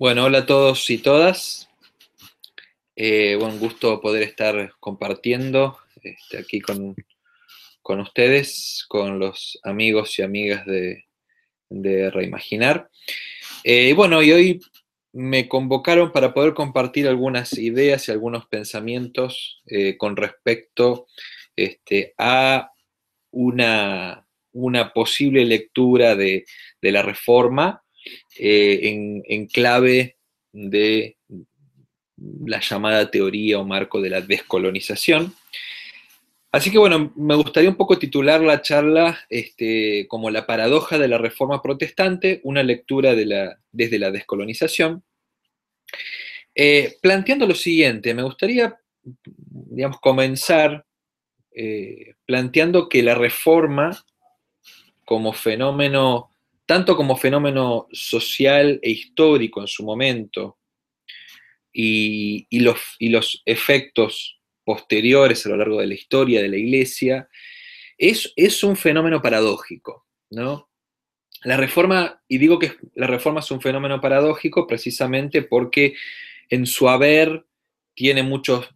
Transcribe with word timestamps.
Bueno, 0.00 0.24
hola 0.24 0.38
a 0.38 0.46
todos 0.46 0.88
y 0.88 0.96
todas. 0.96 1.68
Eh, 2.96 3.36
buen 3.38 3.58
gusto 3.58 4.00
poder 4.00 4.22
estar 4.22 4.72
compartiendo 4.80 5.76
este, 6.02 6.38
aquí 6.38 6.62
con, 6.62 6.96
ustedes, 8.00 8.86
con 8.88 9.18
los 9.18 9.60
amigos 9.62 10.18
y 10.18 10.22
amigas 10.22 10.64
de, 10.64 11.04
Reimaginar. 11.68 12.88
Eh, 13.62 13.92
bueno, 13.92 14.22
y 14.22 14.32
hoy 14.32 14.60
me 15.12 15.46
convocaron 15.48 16.12
para 16.12 16.32
poder 16.32 16.54
compartir 16.54 17.06
algunas 17.06 17.58
ideas 17.58 18.08
y 18.08 18.12
algunos 18.12 18.46
pensamientos 18.46 19.60
eh, 19.66 19.98
con 19.98 20.16
respecto 20.16 21.08
este, 21.54 22.14
a 22.16 22.72
una, 23.32 24.26
una, 24.52 24.94
posible 24.94 25.44
lectura 25.44 26.16
de, 26.16 26.46
de 26.80 26.90
la 26.90 27.02
reforma 27.02 27.82
eh, 28.38 29.22
en, 29.26 29.46
clave 29.46 30.16
de 30.52 31.16
la 32.44 32.60
llamada 32.60 33.10
teoría 33.10 33.58
o 33.58 33.64
marco 33.64 34.00
de 34.00 34.10
la 34.10 34.20
descolonización. 34.20 35.34
Así 36.52 36.70
que 36.70 36.78
bueno, 36.78 37.12
me 37.14 37.36
gustaría 37.36 37.70
un 37.70 37.76
poco 37.76 37.98
titular 37.98 38.40
la 38.40 38.60
charla 38.60 39.20
este, 39.28 40.06
como 40.08 40.30
la 40.30 40.46
paradoja 40.46 40.98
de 40.98 41.08
la 41.08 41.18
reforma 41.18 41.62
protestante, 41.62 42.40
una 42.42 42.62
lectura 42.62 43.14
desde 43.14 43.98
la 43.98 44.10
descolonización, 44.10 45.04
eh, 46.54 46.96
planteando 47.00 47.46
lo 47.46 47.54
siguiente, 47.54 48.12
me 48.14 48.22
gustaría, 48.22 48.78
digamos, 49.42 50.00
comenzar 50.00 50.84
eh, 51.52 52.14
planteando 52.26 52.88
que 52.88 53.02
la 53.02 53.14
reforma 53.14 54.04
como 55.04 55.32
fenómeno 55.32 56.30
tanto 56.70 56.96
como 56.96 57.16
fenómeno 57.16 57.88
social 57.90 58.78
e 58.80 58.90
histórico 58.90 59.60
en 59.60 59.66
su 59.66 59.82
momento, 59.82 60.60
y, 61.72 62.46
los, 62.60 63.42
efectos 63.44 64.38
posteriores 64.62 65.44
a 65.44 65.48
lo 65.48 65.56
largo 65.56 65.80
de 65.80 65.88
la 65.88 65.94
historia 65.94 66.40
de 66.40 66.48
la 66.48 66.56
Iglesia, 66.56 67.28
es, 67.98 68.32
es 68.36 68.62
un 68.62 68.76
fenómeno 68.76 69.20
paradójico, 69.20 70.06
¿no? 70.30 70.70
La 71.42 71.56
reforma, 71.56 72.22
y 72.28 72.38
digo 72.38 72.60
que 72.60 72.76
la 72.94 73.08
reforma 73.08 73.40
es 73.40 73.50
un 73.50 73.60
fenómeno 73.60 74.00
paradójico 74.00 74.68
precisamente 74.68 75.42
porque 75.42 75.94
en 76.50 76.66
su 76.66 76.88
haber 76.88 77.46
tiene 77.94 78.22
muchos 78.22 78.68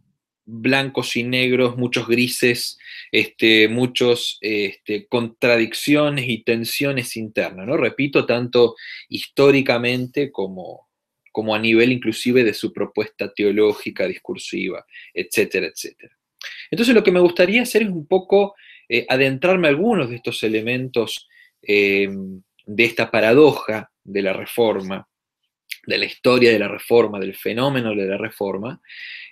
blancos 0.45 1.15
y 1.15 1.23
negros, 1.23 1.77
muchos 1.77 2.07
grises, 2.07 2.77
este, 3.11 3.67
muchos 3.67 4.37
este, 4.41 5.07
contradicciones 5.07 6.27
y 6.27 6.43
tensiones 6.43 7.17
internas, 7.17 7.65
¿no? 7.65 7.77
Repito, 7.77 8.25
tanto 8.25 8.75
históricamente 9.09 10.31
como, 10.31 10.89
como 11.31 11.55
a 11.55 11.59
nivel 11.59 11.91
inclusive 11.91 12.43
de 12.43 12.53
su 12.53 12.71
propuesta 12.71 13.33
teológica, 13.33 14.07
discursiva, 14.07 14.85
etcétera, 15.13 15.67
etcétera. 15.67 16.15
Entonces 16.69 16.93
lo 16.93 17.03
que 17.03 17.11
me 17.11 17.19
gustaría 17.19 17.63
hacer 17.63 17.83
es 17.83 17.89
un 17.89 18.07
poco 18.07 18.55
eh, 18.87 19.05
adentrarme 19.09 19.67
a 19.67 19.71
algunos 19.71 20.09
de 20.09 20.17
estos 20.17 20.43
elementos 20.43 21.27
eh, 21.61 22.07
de 22.65 22.83
esta 22.83 23.09
paradoja 23.09 23.91
de 24.03 24.21
la 24.21 24.33
reforma, 24.33 25.07
de 25.85 25.97
la 25.97 26.05
historia 26.05 26.51
de 26.51 26.59
la 26.59 26.67
reforma, 26.67 27.19
del 27.19 27.35
fenómeno 27.35 27.95
de 27.95 28.05
la 28.05 28.17
reforma, 28.17 28.81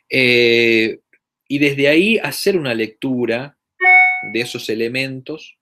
eh, 0.10 1.00
y 1.48 1.60
desde 1.60 1.88
ahí 1.88 2.18
hacer 2.18 2.58
una 2.58 2.74
lectura 2.74 3.58
de 4.34 4.42
esos 4.42 4.70
elementos 4.70 5.58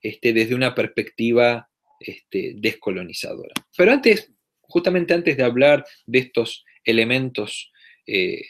este, 0.00 0.32
desde 0.32 0.54
una 0.54 0.74
perspectiva 0.74 1.68
este, 1.98 2.54
descolonizadora. 2.56 3.54
Pero 3.76 3.92
antes, 3.92 4.32
justamente 4.60 5.14
antes 5.14 5.36
de 5.36 5.42
hablar 5.42 5.84
de 6.06 6.18
estos 6.18 6.64
elementos 6.84 7.72
eh, 8.06 8.42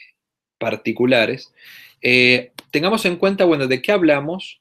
particulares, 0.59 1.53
eh, 2.03 2.53
tengamos 2.71 3.05
en 3.07 3.17
cuenta, 3.17 3.45
bueno, 3.45 3.67
de 3.67 3.81
qué 3.81 3.93
hablamos 3.93 4.61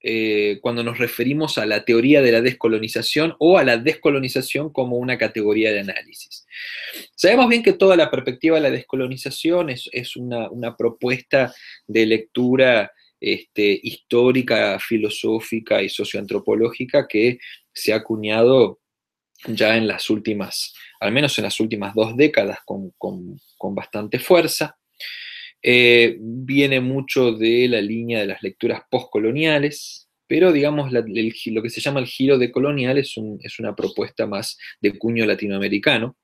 eh, 0.00 0.58
cuando 0.62 0.84
nos 0.84 0.98
referimos 0.98 1.58
a 1.58 1.66
la 1.66 1.84
teoría 1.84 2.22
de 2.22 2.30
la 2.30 2.40
descolonización 2.40 3.34
o 3.38 3.58
a 3.58 3.64
la 3.64 3.76
descolonización 3.76 4.72
como 4.72 4.96
una 4.96 5.18
categoría 5.18 5.72
de 5.72 5.80
análisis. 5.80 6.46
Sabemos 7.16 7.48
bien 7.48 7.62
que 7.62 7.72
toda 7.72 7.96
la 7.96 8.10
perspectiva 8.10 8.56
de 8.56 8.62
la 8.62 8.70
descolonización 8.70 9.70
es, 9.70 10.16
una, 10.16 10.76
propuesta 10.76 11.52
de 11.86 12.06
lectura 12.06 12.92
este, 13.20 13.80
histórica, 13.82 14.78
filosófica 14.78 15.82
y 15.82 15.88
socioantropológica 15.88 17.08
que 17.08 17.38
se 17.72 17.92
ha 17.92 17.96
acuñado 17.96 18.80
ya 19.46 19.76
en 19.76 19.86
las 19.86 20.10
últimas, 20.10 20.74
al 21.00 21.12
menos 21.12 21.36
en 21.38 21.44
las 21.44 21.60
últimas 21.60 21.94
dos 21.94 22.16
décadas, 22.16 22.58
con, 22.64 22.92
bastante 23.74 24.18
fuerza. 24.18 24.76
Eh, 25.62 26.16
viene 26.20 26.80
mucho 26.80 27.32
de 27.32 27.66
la 27.68 27.80
línea 27.80 28.20
de 28.20 28.26
las 28.26 28.42
lecturas 28.42 28.82
postcoloniales, 28.90 30.08
pero 30.26 30.52
digamos 30.52 30.92
lo 30.92 31.62
que 31.62 31.70
se 31.70 31.80
llama 31.80 32.00
el 32.00 32.06
giro 32.06 32.38
de 32.38 32.52
colonial 32.52 32.98
es, 32.98 33.16
una 33.16 33.74
propuesta 33.74 34.26
más 34.26 34.58
de 34.80 34.96
cuño 34.96 35.26
latinoamericano 35.26 36.16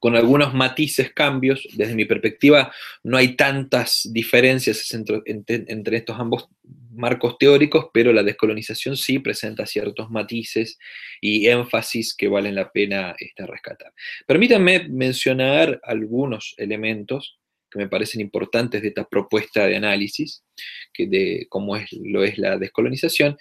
con 0.00 0.16
algunos 0.16 0.52
matices, 0.52 1.14
cambios. 1.14 1.66
Desde 1.72 1.94
mi 1.94 2.04
perspectiva, 2.04 2.70
no 3.04 3.16
hay 3.16 3.36
tantas 3.36 4.06
diferencias 4.12 4.92
entre, 4.92 5.96
estos 5.96 6.20
ambos 6.20 6.50
marcos 6.90 7.38
teóricos, 7.38 7.86
pero 7.94 8.12
la 8.12 8.22
descolonización 8.22 8.98
sí 8.98 9.18
presenta 9.18 9.64
ciertos 9.64 10.10
matices 10.10 10.78
y 11.22 11.46
énfasis 11.46 12.14
que 12.14 12.28
valen 12.28 12.56
la 12.56 12.70
pena 12.70 13.14
este, 13.18 13.46
rescatar. 13.46 13.94
Permítanme 14.26 14.88
mencionar 14.90 15.80
algunos 15.84 16.54
elementos 16.58 17.38
que 17.74 17.80
me 17.80 17.88
parecen 17.88 18.20
importantes 18.20 18.80
de 18.80 18.88
esta 18.88 19.04
propuesta 19.04 19.66
de 19.66 19.74
análisis, 19.74 20.44
que 20.92 21.08
de 21.08 21.46
cómo 21.48 21.76
es, 21.76 21.92
lo 21.92 22.22
es 22.22 22.38
la 22.38 22.56
descolonización. 22.56 23.36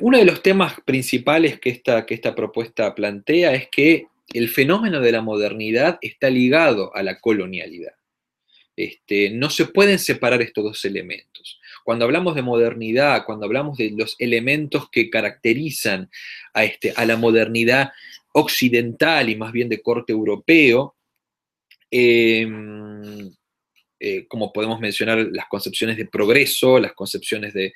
uno 0.00 0.18
de 0.18 0.24
los 0.24 0.42
temas 0.42 0.74
principales 0.84 1.60
que 1.60 1.70
esta, 1.70 2.04
que 2.04 2.14
esta 2.14 2.34
propuesta 2.34 2.92
plantea 2.96 3.54
es 3.54 3.68
que 3.70 4.06
el 4.34 4.48
fenómeno 4.48 5.00
de 5.00 5.12
la 5.12 5.22
modernidad 5.22 5.98
está 6.00 6.30
ligado 6.30 6.94
a 6.96 7.04
la 7.04 7.20
colonialidad. 7.20 7.92
Este, 8.74 9.30
no 9.30 9.48
se 9.50 9.66
pueden 9.66 10.00
separar 10.00 10.42
estos 10.42 10.64
dos 10.64 10.84
elementos. 10.84 11.60
Cuando 11.84 12.04
hablamos 12.04 12.34
de 12.34 12.42
modernidad, 12.42 13.24
cuando 13.24 13.46
hablamos 13.46 13.78
de 13.78 13.92
los 13.96 14.16
elementos 14.18 14.90
que 14.90 15.08
caracterizan 15.08 16.10
a, 16.52 16.64
este, 16.64 16.92
a 16.96 17.06
la 17.06 17.16
modernidad 17.16 17.92
occidental 18.32 19.30
y 19.30 19.36
más 19.36 19.52
bien 19.52 19.68
de 19.68 19.80
corte 19.80 20.12
europeo, 20.12 20.95
em, 21.90 23.30
eh, 23.98 24.26
como 24.28 24.52
podemos 24.52 24.78
mencionar 24.78 25.18
las 25.32 25.46
concepciones 25.46 25.96
de 25.96 26.04
progreso, 26.04 26.78
las 26.78 26.92
concepciones 26.92 27.54
de, 27.54 27.72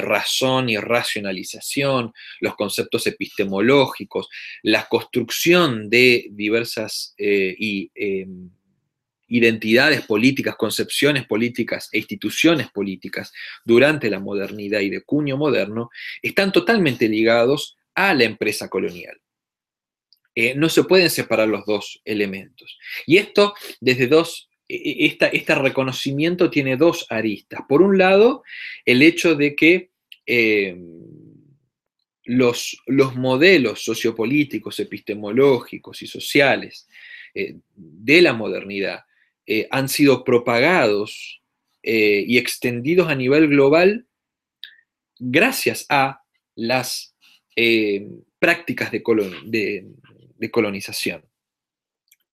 razón 0.00 0.70
y 0.70 0.78
racionalización, 0.78 2.12
los 2.40 2.56
conceptos 2.56 3.06
epistemológicos, 3.06 4.28
la 4.62 4.86
construcción 4.88 5.90
de 5.90 6.28
diversas 6.30 7.14
eh, 7.18 7.54
em, 7.94 8.50
identidades 9.28 10.00
políticas, 10.06 10.56
concepciones 10.56 11.26
políticas 11.26 11.90
e 11.92 11.98
instituciones 11.98 12.70
políticas 12.70 13.30
durante 13.62 14.08
la 14.08 14.20
modernidad 14.20 14.80
y 14.80 14.88
de 14.88 15.02
cuño 15.02 15.36
moderno, 15.36 15.90
están 16.22 16.50
totalmente 16.50 17.08
ligados 17.08 17.76
a 17.94 18.14
la 18.14 18.24
empresa 18.24 18.68
colonial. 18.68 19.20
Eh, 20.40 20.54
no 20.54 20.68
se 20.68 20.84
pueden 20.84 21.10
separar 21.10 21.48
los 21.48 21.66
dos 21.66 22.00
elementos. 22.04 22.78
Y 23.06 23.16
esto, 23.16 23.54
desde 23.80 24.06
dos, 24.06 24.48
e, 24.68 24.76
e, 24.76 25.18
este 25.32 25.54
reconocimiento 25.56 26.48
tiene 26.48 26.76
dos 26.76 27.06
aristas. 27.10 27.62
Por 27.68 27.82
un 27.82 27.98
lado, 27.98 28.44
el 28.84 29.02
hecho 29.02 29.34
de 29.34 29.56
que 29.56 29.90
em, 30.26 30.78
los, 32.22 32.80
los, 32.86 33.16
modelos 33.16 33.82
sociopolíticos, 33.82 34.78
epistemológicos 34.78 36.02
y 36.02 36.06
sociales 36.06 36.86
eh, 37.34 37.56
de 37.74 38.22
la 38.22 38.32
modernidad 38.32 39.06
eh, 39.44 39.66
han 39.72 39.88
sido 39.88 40.22
propagados 40.22 41.42
y 41.82 42.36
extendidos 42.36 43.08
a 43.08 43.14
nivel 43.14 43.48
global 43.48 44.06
gracias 45.18 45.86
a 45.88 46.20
las 46.54 47.16
prácticas 48.38 48.92
de, 48.92 49.02
de, 49.46 49.86
de 50.38 50.50
colonización, 50.50 51.24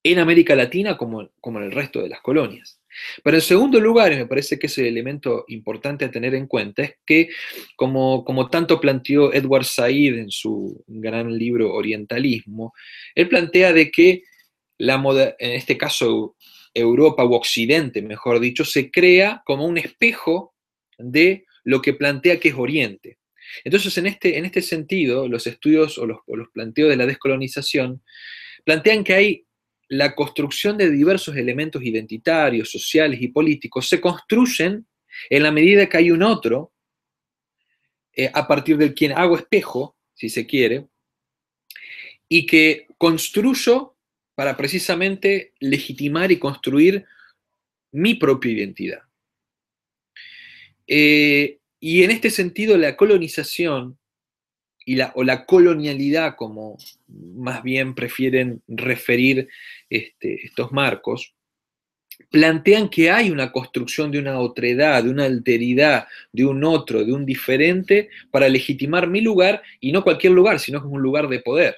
en 0.04 0.19
América 0.19 0.56
Latina 0.56 0.98
como, 0.98 1.31
como 1.42 1.60
en 1.60 1.66
el 1.66 1.72
resto 1.72 2.02
de 2.02 2.10
las 2.10 2.22
colonias. 2.22 2.80
Pero 3.24 3.38
en 3.38 3.42
segundo 3.42 3.80
lugar, 3.80 4.13
y 4.13 4.18
me 4.18 4.28
parece 4.28 4.57
que 4.57 4.68
es 4.68 4.78
el 4.78 4.86
elemento 4.86 5.46
importante 5.48 6.06
a 6.06 6.12
tener 6.12 6.34
en 6.36 6.48
cuenta, 6.48 6.84
es 6.84 6.94
que, 7.06 7.30
como, 7.75 8.24
como 8.24 8.50
tanto 8.50 8.80
planteó 8.80 9.34
Edward 9.34 9.66
Said 9.66 10.18
en 10.18 10.31
su 10.31 10.84
gran 10.88 11.38
libro 11.38 11.74
Orientalismo, 11.74 12.74
él 13.16 13.28
plantea 13.28 13.74
de 13.74 13.92
que 13.92 14.24
la 14.78 15.01
en 15.40 15.51
este 15.51 15.78
caso 15.78 16.36
Europa 16.74 17.25
u 17.25 17.34
Occidente, 17.34 18.01
mejor 18.01 18.40
dicho, 18.40 18.66
se 18.66 18.92
crea 18.92 19.42
como 19.46 19.66
un 19.66 19.78
espejo 19.78 20.54
de 20.98 21.46
lo 21.63 21.81
que 21.81 21.94
plantea 21.94 22.40
que 22.40 22.50
es 22.50 22.56
Oriente. 22.56 23.18
Entonces, 23.63 23.97
en 23.97 24.07
este, 24.07 24.38
en 24.38 24.45
este 24.45 24.62
sentido, 24.62 25.27
los 25.27 25.47
estudios 25.47 25.97
o 25.97 26.06
los, 26.06 26.19
planteos 26.53 26.89
de 26.89 26.97
la 26.97 27.06
descolonización 27.06 28.03
plantean 28.63 29.03
que 29.03 29.13
hay 29.13 29.45
la 29.88 30.15
construcción 30.15 30.77
de 30.77 30.89
diversos 30.89 31.36
elementos 31.36 31.83
identitarios, 31.83 32.71
sociales 32.71 33.21
y 33.21 33.27
políticos, 33.27 33.88
se 33.88 34.01
construyen 34.01 34.88
en 35.30 35.44
la 35.44 35.51
medida 35.51 35.88
que 35.88 35.97
hay 35.97 36.12
un 36.12 36.24
otro, 36.24 36.74
eh, 38.13 38.31
a 38.33 38.47
partir 38.47 38.77
del 38.77 38.94
quien 38.94 39.12
hago 39.12 39.36
espejo, 39.36 39.95
si 40.13 40.30
se 40.30 40.45
quiere, 40.48 40.88
y 42.27 42.45
que 42.45 42.88
construyo 42.98 43.95
para 44.33 44.57
precisamente 44.57 45.53
legitimar 45.59 46.31
y 46.31 46.39
construir 46.39 47.06
mi 47.91 48.15
propia 48.15 48.51
identidad. 48.51 49.01
Eh, 50.88 51.59
y 51.88 52.04
en 52.04 52.10
este 52.10 52.32
sentido, 52.32 52.80
la 52.80 52.98
colonización 52.98 54.00
y 54.88 54.96
la, 54.96 55.12
o 55.14 55.24
la 55.24 55.46
colonialidad, 55.46 56.36
como 56.36 56.80
más 57.08 57.62
bien 57.62 57.94
prefieren 57.94 58.64
referir 58.68 59.48
este, 59.88 60.48
estos 60.48 60.72
marcos, 60.72 61.36
plantean 62.32 62.90
que 62.90 63.12
hay 63.12 63.30
una 63.30 63.52
construcción 63.52 64.10
de 64.10 64.18
una 64.18 64.40
otredad, 64.40 65.04
de 65.04 65.12
una 65.12 65.26
alteridad, 65.26 66.08
de 66.32 66.46
un 66.46 66.64
otro, 66.64 67.06
de 67.06 67.14
un 67.14 67.24
diferente, 67.24 68.10
para 68.32 68.50
legitimar 68.50 69.08
mi 69.08 69.22
lugar, 69.22 69.62
y 69.80 69.92
no 69.92 70.04
cualquier 70.04 70.34
lugar, 70.34 70.60
sino 70.60 70.82
que 70.82 70.88
es 70.88 70.92
un 70.92 71.04
lugar 71.04 71.28
de 71.28 71.42
poder. 71.42 71.76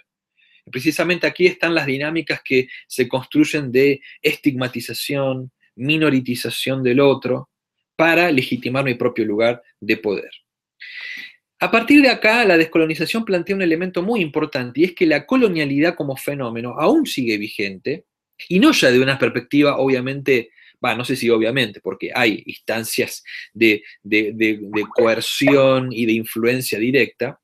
precisamente 0.71 1.27
aquí 1.27 1.47
están 1.47 1.75
las 1.75 1.85
dinámicas 1.85 2.39
que 2.45 2.69
se 2.87 3.09
construyen 3.09 3.73
de 3.73 3.99
estigmatización, 4.21 5.51
minoritización 5.75 6.81
del 6.81 7.01
otro, 7.01 7.49
para 7.97 8.31
legitimar 8.31 8.85
mi 8.85 8.93
propio 8.93 9.25
lugar 9.25 9.61
de 9.81 9.97
poder. 9.97 10.31
A 11.59 11.71
partir 11.71 12.01
de 12.01 12.09
acá, 12.09 12.45
la 12.45 12.57
descolonización 12.57 13.25
plantea 13.25 13.55
un 13.55 13.63
elemento 13.63 14.03
muy 14.03 14.21
importante 14.21 14.79
y 14.79 14.83
es 14.85 14.95
que 14.95 15.07
la 15.07 15.25
colonialidad 15.25 15.95
como 15.95 16.15
fenómeno 16.15 16.75
aún 16.77 17.05
sigue 17.05 17.37
vigente 17.37 18.05
y 18.47 18.59
no 18.59 18.71
ya 18.71 18.91
de 18.91 19.01
una 19.01 19.17
perspectiva, 19.17 19.77
obviamente, 19.77 20.51
no 20.79 21.03
sé 21.03 21.15
si 21.15 21.29
obviamente, 21.31 21.81
porque 21.81 22.11
hay 22.13 22.43
instancias 22.45 23.23
de, 23.51 23.83
de 24.03 24.85
coerción 24.95 25.91
y 25.91 26.05
de 26.05 26.13
influencia 26.13 26.77
directa, 26.77 27.39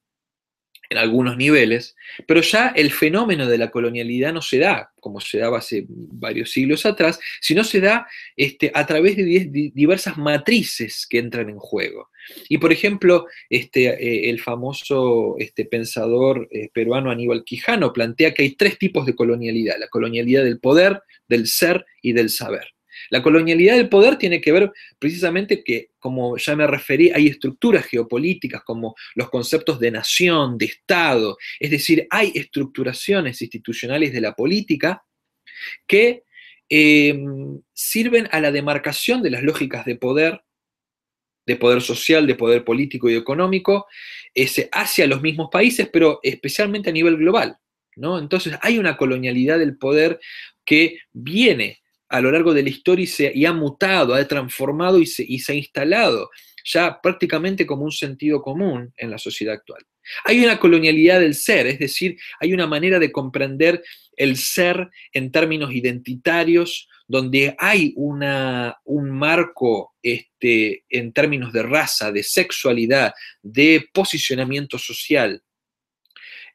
en 0.93 0.97
algunos 0.97 1.35
niveles, 1.37 1.95
pero 2.25 2.41
ya 2.41 2.69
el 2.69 2.91
fenómeno 2.91 3.45
de 3.47 3.57
la 3.57 3.69
colonialidad 3.69 4.33
no 4.33 4.41
se 4.41 4.59
da 4.59 4.93
como 5.03 5.19
se 5.19 5.37
daba 5.37 5.59
hace 5.59 5.85
varios 5.87 6.51
siglos 6.51 6.85
atrás, 6.85 7.19
sino 7.41 7.63
se 7.63 7.81
da 7.81 8.07
este, 8.37 8.71
a 8.73 8.87
través 8.87 9.17
de 9.17 9.71
diversas 9.73 10.17
matrices 10.17 11.05
que 11.07 11.19
entran 11.19 11.49
en 11.49 11.59
juego. 11.59 12.09
Y 12.47 12.57
por 12.57 12.71
ejemplo, 12.71 13.27
este, 13.49 13.89
eh, 13.89 14.29
el 14.29 14.39
famoso 14.39 15.35
este, 15.37 15.65
pensador 15.65 16.47
eh, 16.51 16.69
peruano 16.73 17.11
Aníbal 17.11 17.43
Quijano 17.43 17.91
plantea 17.91 18.33
que 18.33 18.43
hay 18.43 18.55
tres 18.55 18.79
tipos 18.79 19.05
de 19.05 19.13
colonialidad, 19.13 19.75
la 19.77 19.89
colonialidad 19.89 20.45
del 20.45 20.61
poder, 20.61 21.01
del 21.27 21.47
ser 21.47 21.85
y 22.01 22.13
del 22.13 22.29
saber. 22.29 22.72
La 23.09 23.21
colonialidad 23.21 23.75
del 23.75 23.89
poder 23.89 24.17
tiene 24.17 24.41
que 24.41 24.51
ver 24.51 24.71
precisamente 24.99 25.63
que, 25.63 25.89
como 25.99 26.37
ya 26.37 26.55
me 26.55 26.67
referí, 26.67 27.11
hay 27.11 27.27
estructuras 27.27 27.85
geopolíticas 27.85 28.63
como 28.63 28.95
los 29.15 29.29
conceptos 29.29 29.79
de 29.79 29.91
nación, 29.91 30.57
de 30.57 30.65
Estado, 30.65 31.37
es 31.59 31.71
decir, 31.71 32.07
hay 32.09 32.31
estructuraciones 32.35 33.41
institucionales 33.41 34.13
de 34.13 34.21
la 34.21 34.33
política 34.33 35.03
que 35.87 36.23
em, 36.69 37.61
sirven 37.73 38.27
a 38.31 38.39
la 38.39 38.51
demarcación 38.51 39.21
de 39.21 39.29
las 39.29 39.43
lógicas 39.43 39.85
de 39.85 39.95
poder, 39.95 40.41
de 41.45 41.55
poder 41.55 41.81
social, 41.81 42.25
de 42.25 42.35
poder 42.35 42.63
político 42.63 43.09
y 43.09 43.15
económico, 43.15 43.87
hacia 44.71 45.07
los 45.07 45.21
mismos 45.21 45.49
países, 45.51 45.89
pero 45.91 46.19
especialmente 46.23 46.89
a 46.89 46.93
nivel 46.93 47.17
global. 47.17 47.57
¿no? 47.95 48.17
Entonces 48.17 48.57
hay 48.61 48.77
una 48.77 48.97
colonialidad 48.97 49.59
del 49.59 49.77
poder 49.77 50.19
que 50.65 50.99
viene 51.11 51.82
a 52.13 52.21
lo 52.21 52.31
largo 52.31 52.53
de 52.53 52.61
la 52.61 52.69
historia 52.69 53.03
y, 53.03 53.07
se, 53.07 53.47
ha 53.47 53.53
mutado, 53.53 54.13
ha 54.13 54.27
transformado 54.27 54.99
y 54.99 55.07
se, 55.07 55.25
y 55.27 55.39
se 55.39 55.53
ha 55.53 55.55
instalado 55.55 56.29
ya 56.63 57.01
prácticamente 57.01 57.65
como 57.65 57.85
un 57.85 57.91
sentido 57.91 58.39
común 58.39 58.93
en 58.97 59.09
la 59.09 59.17
sociedad 59.17 59.55
actual. 59.55 59.83
Hay 60.23 60.43
una 60.45 60.59
colonialidad 60.59 61.21
del 61.21 61.33
ser, 61.33 61.65
es 61.65 61.79
decir, 61.79 62.15
hay 62.39 62.53
una 62.53 62.67
manera 62.67 62.99
de 62.99 63.11
comprender 63.11 63.83
el 64.15 64.37
ser 64.37 64.91
en 65.11 65.31
términos 65.31 65.73
identitarios, 65.73 66.87
donde 67.07 67.55
hay 67.57 67.93
una, 67.95 68.77
un 68.83 69.09
marco 69.09 69.95
este, 70.03 70.85
en 70.89 71.13
términos 71.13 71.51
de 71.51 71.63
raza, 71.63 72.11
de 72.11 72.21
sexualidad, 72.21 73.11
de 73.41 73.87
posicionamiento 73.91 74.77
social, 74.77 75.41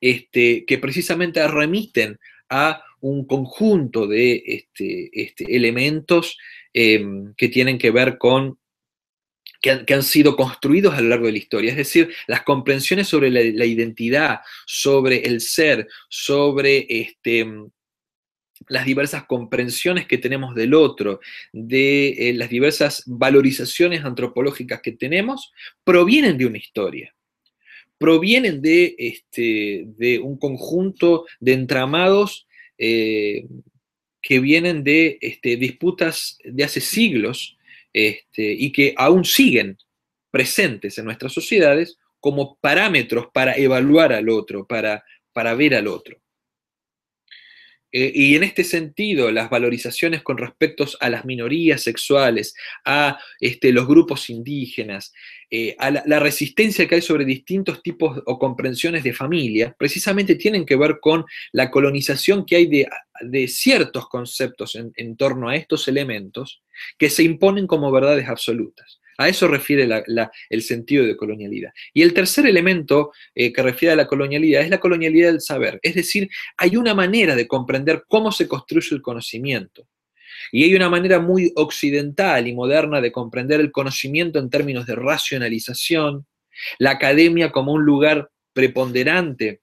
este, 0.01 0.65
que 0.65 0.79
precisamente 0.79 1.45
remiten 1.49 2.17
a 2.49 2.83
un 3.01 3.27
conjunto 3.27 4.07
de 4.07 4.43
este, 4.47 5.11
este, 5.13 5.57
elementos 5.57 6.37
em, 6.73 7.35
que 7.37 7.49
tienen 7.49 7.79
que 7.79 7.91
ver 7.91 8.19
con 8.19 8.59
que 9.61 9.93
han, 9.93 10.03
sido 10.05 10.37
construidos 10.37 10.95
a 10.95 11.01
lo 11.01 11.09
largo 11.09 11.27
de 11.27 11.33
la 11.33 11.39
historia. 11.39 11.73
Es 11.73 11.77
decir, 11.77 12.15
las 12.29 12.43
comprensiones 12.43 13.09
sobre 13.09 13.29
la, 13.29 13.65
identidad, 13.65 14.41
sobre 14.67 15.27
el 15.27 15.41
ser, 15.41 15.89
sobre 16.09 16.87
este, 16.89 17.45
las 18.69 18.85
diversas 18.85 19.25
comprensiones 19.25 20.07
que 20.07 20.19
tenemos 20.19 20.55
del 20.55 20.75
otro, 20.75 21.19
de 21.53 22.09
eh, 22.11 22.35
las 22.35 22.51
diversas 22.51 23.03
valorizaciones 23.07 24.05
antropológicas 24.05 24.81
que 24.81 24.93
tenemos, 24.93 25.53
provienen 25.83 26.39
de 26.39 26.47
una 26.47 26.59
historia 26.59 27.13
provienen 27.99 28.63
de, 28.63 28.95
este, 28.99 29.85
de 29.97 30.19
un 30.21 30.39
conjunto 30.39 31.27
de 31.41 31.53
entramados 31.53 32.47
eh, 32.79 33.47
que 34.23 34.41
vienen 34.41 34.85
de 34.85 35.19
este, 35.21 35.57
disputas 35.57 36.39
de 36.45 36.65
hace 36.65 36.81
siglos 36.81 37.57
este, 37.93 38.53
y 38.53 38.73
que 38.73 38.95
aún 38.97 39.25
siguen 39.25 39.79
presentes 40.31 40.99
en 40.99 41.05
nuestras 41.07 41.33
sociedades 41.33 41.99
como 42.21 42.57
parámetros 42.61 43.29
para 43.33 43.57
evaluar 43.57 44.13
al 44.13 44.29
otro, 44.29 44.67
para, 44.67 45.05
para 45.33 45.55
ver 45.55 45.75
al 45.75 45.87
otro. 45.87 46.21
Eh, 47.91 48.13
y 48.15 48.37
en 48.37 48.43
este 48.43 48.65
sentido, 48.65 49.31
las 49.31 49.49
valorizaciones 49.49 50.23
con 50.23 50.37
respecto 50.37 50.87
a 51.01 51.09
las 51.09 51.25
minorías 51.25 51.83
sexuales, 51.83 52.55
a 52.85 53.19
este, 53.41 53.73
los 53.73 53.87
grupos 53.87 54.29
indígenas, 54.29 55.13
eh, 55.51 55.75
a 55.79 55.91
la, 55.91 56.21
resistencia 56.21 56.87
que 56.87 56.97
hay 56.97 57.01
sobre 57.01 57.25
distintos 57.25 57.83
tipos 57.83 58.23
o 58.27 58.39
comprensiones 58.39 59.05
de 59.05 59.15
familia, 59.15 59.75
precisamente 59.79 60.35
tienen 60.35 60.67
que 60.67 60.77
ver 60.77 60.99
con 61.01 61.25
la 61.53 61.71
colonización 61.71 62.45
que 62.45 62.57
hay 62.57 62.67
de, 62.67 63.49
ciertos 63.49 64.09
conceptos 64.09 64.77
en 64.77 65.17
torno 65.17 65.49
a 65.49 65.57
estos 65.57 65.89
elementos 65.89 66.63
que 66.99 67.11
se 67.11 67.23
imponen 67.23 67.67
como 67.67 67.91
verdades 67.91 68.29
absolutas. 68.29 69.01
A 69.19 69.29
eso 69.29 69.49
refiere 69.49 69.89
el 70.49 70.63
sentido 70.63 71.05
de 71.05 71.17
colonialidad. 71.17 71.73
Y 71.93 72.03
el 72.03 72.15
tercer 72.15 72.47
elemento 72.47 73.11
eh, 73.35 73.53
que 73.53 73.63
refiere 73.63 73.93
a 73.93 73.97
la 73.97 74.07
colonialidad 74.07 74.63
es 74.63 74.71
la 74.71 74.79
colonialidad 74.79 75.33
del 75.33 75.41
saber. 75.41 75.81
Es 75.83 75.97
decir, 75.97 76.29
hay 76.57 76.77
una 76.77 76.95
manera 76.95 77.35
de 77.35 77.49
comprender 77.49 78.05
cómo 78.07 78.31
se 78.31 78.47
construye 78.47 78.95
el 78.95 79.03
conocimiento. 79.03 79.89
Y 80.53 80.63
hay 80.63 80.75
una 80.77 80.89
manera 80.89 81.19
muy 81.19 81.53
occidental 81.57 82.47
y 82.47 82.55
moderna 82.55 83.01
de 83.01 83.11
comprender 83.11 83.59
el 83.59 83.73
conocimiento 83.73 84.39
en 84.39 84.51
términos 84.51 84.87
de 84.87 84.95
racionalización, 84.95 86.25
la 86.79 86.93
academia 86.93 87.51
como 87.51 87.73
un 87.73 87.85
lugar 87.85 88.31
preponderante 88.53 89.63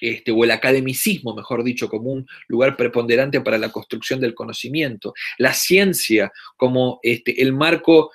este, 0.00 0.32
o 0.32 0.44
el 0.44 0.50
academicismo, 0.50 1.34
mejor 1.34 1.62
dicho, 1.62 1.88
como 1.88 2.10
un 2.10 2.26
lugar 2.48 2.76
preponderante 2.76 3.40
para 3.40 3.58
la 3.58 3.70
construcción 3.70 4.18
del 4.18 4.34
conocimiento, 4.34 5.12
la 5.38 5.52
ciencia 5.52 6.32
como 6.56 7.00
este, 7.02 7.42
el 7.42 7.52
marco 7.52 8.10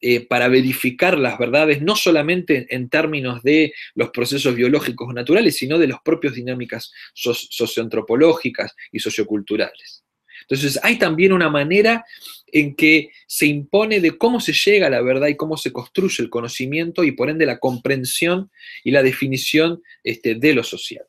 eh, 0.00 0.26
para 0.26 0.48
verificar 0.48 1.18
las 1.18 1.38
verdades, 1.38 1.80
no 1.82 1.96
solamente 1.96 2.66
en 2.70 2.88
términos 2.88 3.42
de 3.42 3.72
los 3.94 4.10
procesos 4.10 4.54
biológicos 4.54 5.12
naturales, 5.14 5.56
sino 5.56 5.78
de 5.78 5.88
las 5.88 6.00
propias 6.02 6.34
dinámicas 6.34 6.92
socioantropológicas 7.14 8.74
y 8.92 8.98
socioculturales. 8.98 10.04
Entonces, 10.42 10.80
hay 10.82 10.98
también 10.98 11.32
una 11.32 11.48
manera 11.48 12.04
en 12.52 12.74
que 12.74 13.10
se 13.26 13.46
impone 13.46 14.00
de 14.00 14.18
cómo 14.18 14.40
se 14.40 14.52
llega 14.52 14.88
a 14.88 14.90
la 14.90 15.00
verdad 15.00 15.28
y 15.28 15.36
cómo 15.36 15.56
se 15.56 15.72
construye 15.72 16.22
el 16.22 16.30
conocimiento 16.30 17.04
y 17.04 17.12
por 17.12 17.30
ende 17.30 17.46
la 17.46 17.58
comprensión 17.58 18.50
y 18.82 18.90
la 18.90 19.02
definición 19.02 19.82
este, 20.02 20.34
de 20.34 20.54
lo 20.54 20.64
social. 20.64 21.04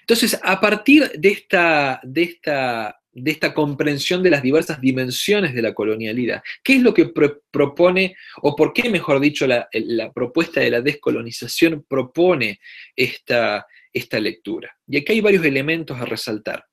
Entonces, 0.00 0.40
a 0.42 0.60
partir 0.60 1.10
de 1.12 1.28
esta, 1.28 2.00
de 2.02 2.22
esta 2.22 3.01
de 3.12 3.30
esta 3.30 3.52
comprensión 3.52 4.22
de 4.22 4.30
las 4.30 4.42
diversas 4.42 4.80
dimensiones 4.80 5.54
de 5.54 5.62
la 5.62 5.74
colonialidad. 5.74 6.42
¿Qué 6.62 6.76
es 6.76 6.82
lo 6.82 6.94
que 6.94 7.12
propone, 7.50 8.16
o 8.40 8.56
por 8.56 8.72
qué, 8.72 8.88
mejor 8.88 9.20
dicho, 9.20 9.46
la, 9.46 9.68
propuesta 10.14 10.60
de 10.60 10.70
la 10.70 10.80
descolonización 10.80 11.84
propone 11.88 12.60
esta, 12.96 13.66
esta 13.92 14.18
lectura? 14.18 14.76
Y 14.86 14.98
aquí 14.98 15.12
hay 15.12 15.20
varios 15.20 15.44
elementos 15.44 16.00
a 16.00 16.06
resaltar. 16.06 16.64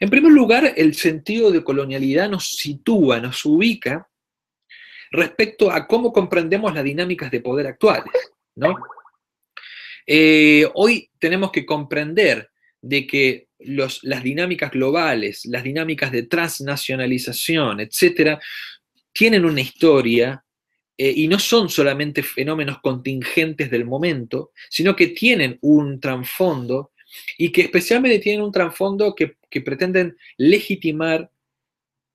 En 0.00 0.10
primer 0.10 0.32
lugar, 0.32 0.72
el 0.76 0.94
sentido 0.94 1.50
de 1.50 1.64
colonialidad 1.64 2.30
nos 2.30 2.56
sitúa, 2.56 3.20
nos 3.20 3.44
ubica 3.44 4.08
respecto 5.10 5.70
a 5.70 5.86
cómo 5.86 6.12
comprendemos 6.12 6.74
las 6.74 6.84
dinámicas 6.84 7.30
de 7.30 7.40
poder 7.40 7.66
actuales. 7.66 8.12
¿no? 8.54 8.76
Eh, 10.06 10.68
hoy 10.74 11.10
tenemos 11.18 11.50
que 11.50 11.66
comprender 11.66 12.50
de 12.80 13.06
que 13.06 13.47
las 13.58 14.22
dinámicas 14.22 14.70
globales, 14.70 15.44
las 15.46 15.64
dinámicas 15.64 16.12
de 16.12 16.24
transnacionalización, 16.24 17.80
etcétera, 17.80 18.40
tienen 19.12 19.44
una 19.44 19.60
historia 19.60 20.44
eh, 20.96 21.12
y 21.14 21.28
no 21.28 21.38
son 21.38 21.68
solamente 21.68 22.22
fenómenos 22.22 22.80
contingentes 22.80 23.70
del 23.70 23.84
momento, 23.84 24.52
sino 24.70 24.94
que 24.94 25.08
tienen 25.08 25.58
un 25.60 26.00
trasfondo 26.00 26.92
y 27.36 27.50
que 27.50 27.62
especialmente 27.62 28.18
tienen 28.18 28.42
un 28.42 28.52
trasfondo 28.52 29.14
que, 29.14 29.36
que 29.50 29.60
pretenden 29.60 30.16
legitimar 30.36 31.30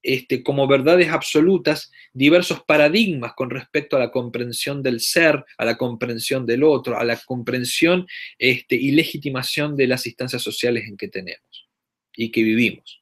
este, 0.04 0.42
como 0.42 0.68
verdades 0.68 1.08
absolutas 1.08 1.90
diversos 2.12 2.62
paradigmas 2.62 3.32
con 3.32 3.48
respecto 3.48 3.96
a 3.96 3.98
la 3.98 4.10
comprensión 4.10 4.82
del 4.82 5.00
ser, 5.00 5.42
a 5.56 5.64
la 5.64 5.78
comprensión 5.78 6.44
del 6.44 6.62
otro, 6.62 6.98
a 6.98 7.04
la 7.04 7.16
comprensión 7.16 8.06
este, 8.38 8.76
y 8.76 8.90
legitimación 8.90 9.76
de 9.76 9.86
las 9.86 10.06
instancias 10.06 10.42
sociales 10.42 10.84
en 10.86 10.98
que 10.98 11.08
tenemos 11.08 11.68
y 12.14 12.30
que 12.30 12.42
vivimos. 12.42 13.00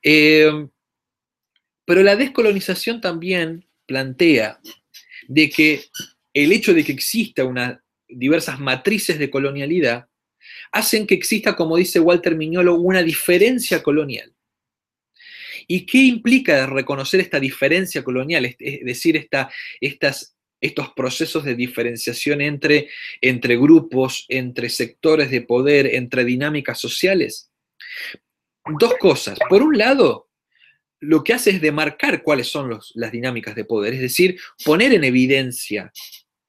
Eh, 0.00 0.68
pero 1.84 2.04
la 2.04 2.14
descolonización 2.14 3.00
también 3.00 3.66
plantea 3.84 4.60
de 5.26 5.50
que 5.50 5.82
el 6.32 6.52
hecho 6.52 6.74
de 6.74 6.84
que 6.84 6.92
exista 6.92 7.44
una, 7.44 7.82
diversas 8.08 8.60
matrices 8.60 9.18
de 9.18 9.30
colonialidad 9.30 10.06
hacen 10.70 11.08
que 11.08 11.16
exista, 11.16 11.56
como 11.56 11.76
dice 11.76 11.98
Walter 11.98 12.36
Miñolo, 12.36 12.76
una 12.76 13.02
diferencia 13.02 13.82
colonial. 13.82 14.32
¿Y 15.70 15.84
qué 15.84 15.98
implica 15.98 16.66
reconocer 16.66 17.20
esta 17.20 17.38
diferencia 17.38 18.02
colonial? 18.02 18.56
Es 18.58 18.84
decir, 18.84 19.16
esta, 19.16 19.50
estas, 19.80 20.34
estos 20.60 20.92
procesos 20.94 21.44
de 21.44 21.54
diferenciación 21.54 22.40
entre, 22.40 22.88
entre 23.20 23.56
grupos, 23.58 24.24
entre 24.28 24.70
sectores 24.70 25.30
de 25.30 25.42
poder, 25.42 25.94
entre 25.94 26.24
dinámicas 26.24 26.80
sociales. 26.80 27.50
Dos 28.78 28.94
cosas. 28.98 29.38
Por 29.48 29.62
un 29.62 29.76
lado, 29.76 30.30
lo 31.00 31.22
que 31.22 31.34
hace 31.34 31.50
es 31.50 31.60
demarcar 31.60 32.22
cuáles 32.22 32.48
son 32.48 32.80
las 32.94 33.12
dinámicas 33.12 33.54
de 33.54 33.64
poder, 33.64 33.94
es 33.94 34.00
decir, 34.00 34.40
poner 34.64 34.94
en 34.94 35.04
evidencia 35.04 35.92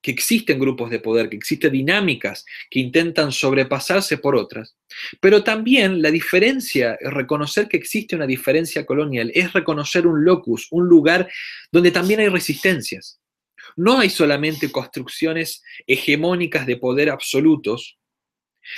que 0.02 0.12
existen 0.12 0.60
grupos 0.60 0.90
de 0.90 1.00
poder, 1.00 1.30
que 1.30 1.36
existen 1.36 1.74
dinámicas 1.74 2.46
que 2.70 2.80
intentan 2.80 3.32
sobrepasarse 3.32 4.18
por 4.18 4.36
otras, 4.36 4.76
pero 5.20 5.44
también 5.44 6.02
la 6.02 6.12
diferencia, 6.12 6.98
reconocer 7.02 7.68
que 7.68 7.78
existe 7.78 8.16
una 8.16 8.28
diferencia 8.28 8.86
colonial, 8.86 9.32
es 9.34 9.54
reconocer 9.54 10.08
un 10.08 10.24
locus, 10.24 10.68
un 10.72 10.88
lugar 10.88 11.30
donde 11.72 11.92
también 11.92 12.22
hay 12.22 12.30
resistencias. 12.30 13.20
No 13.76 14.00
hay 14.00 14.10
solamente 14.10 14.72
construcciones 14.72 15.62
hegemónicas 15.86 16.66
de 16.66 16.78
poder 16.78 17.10
absolutos, 17.10 17.98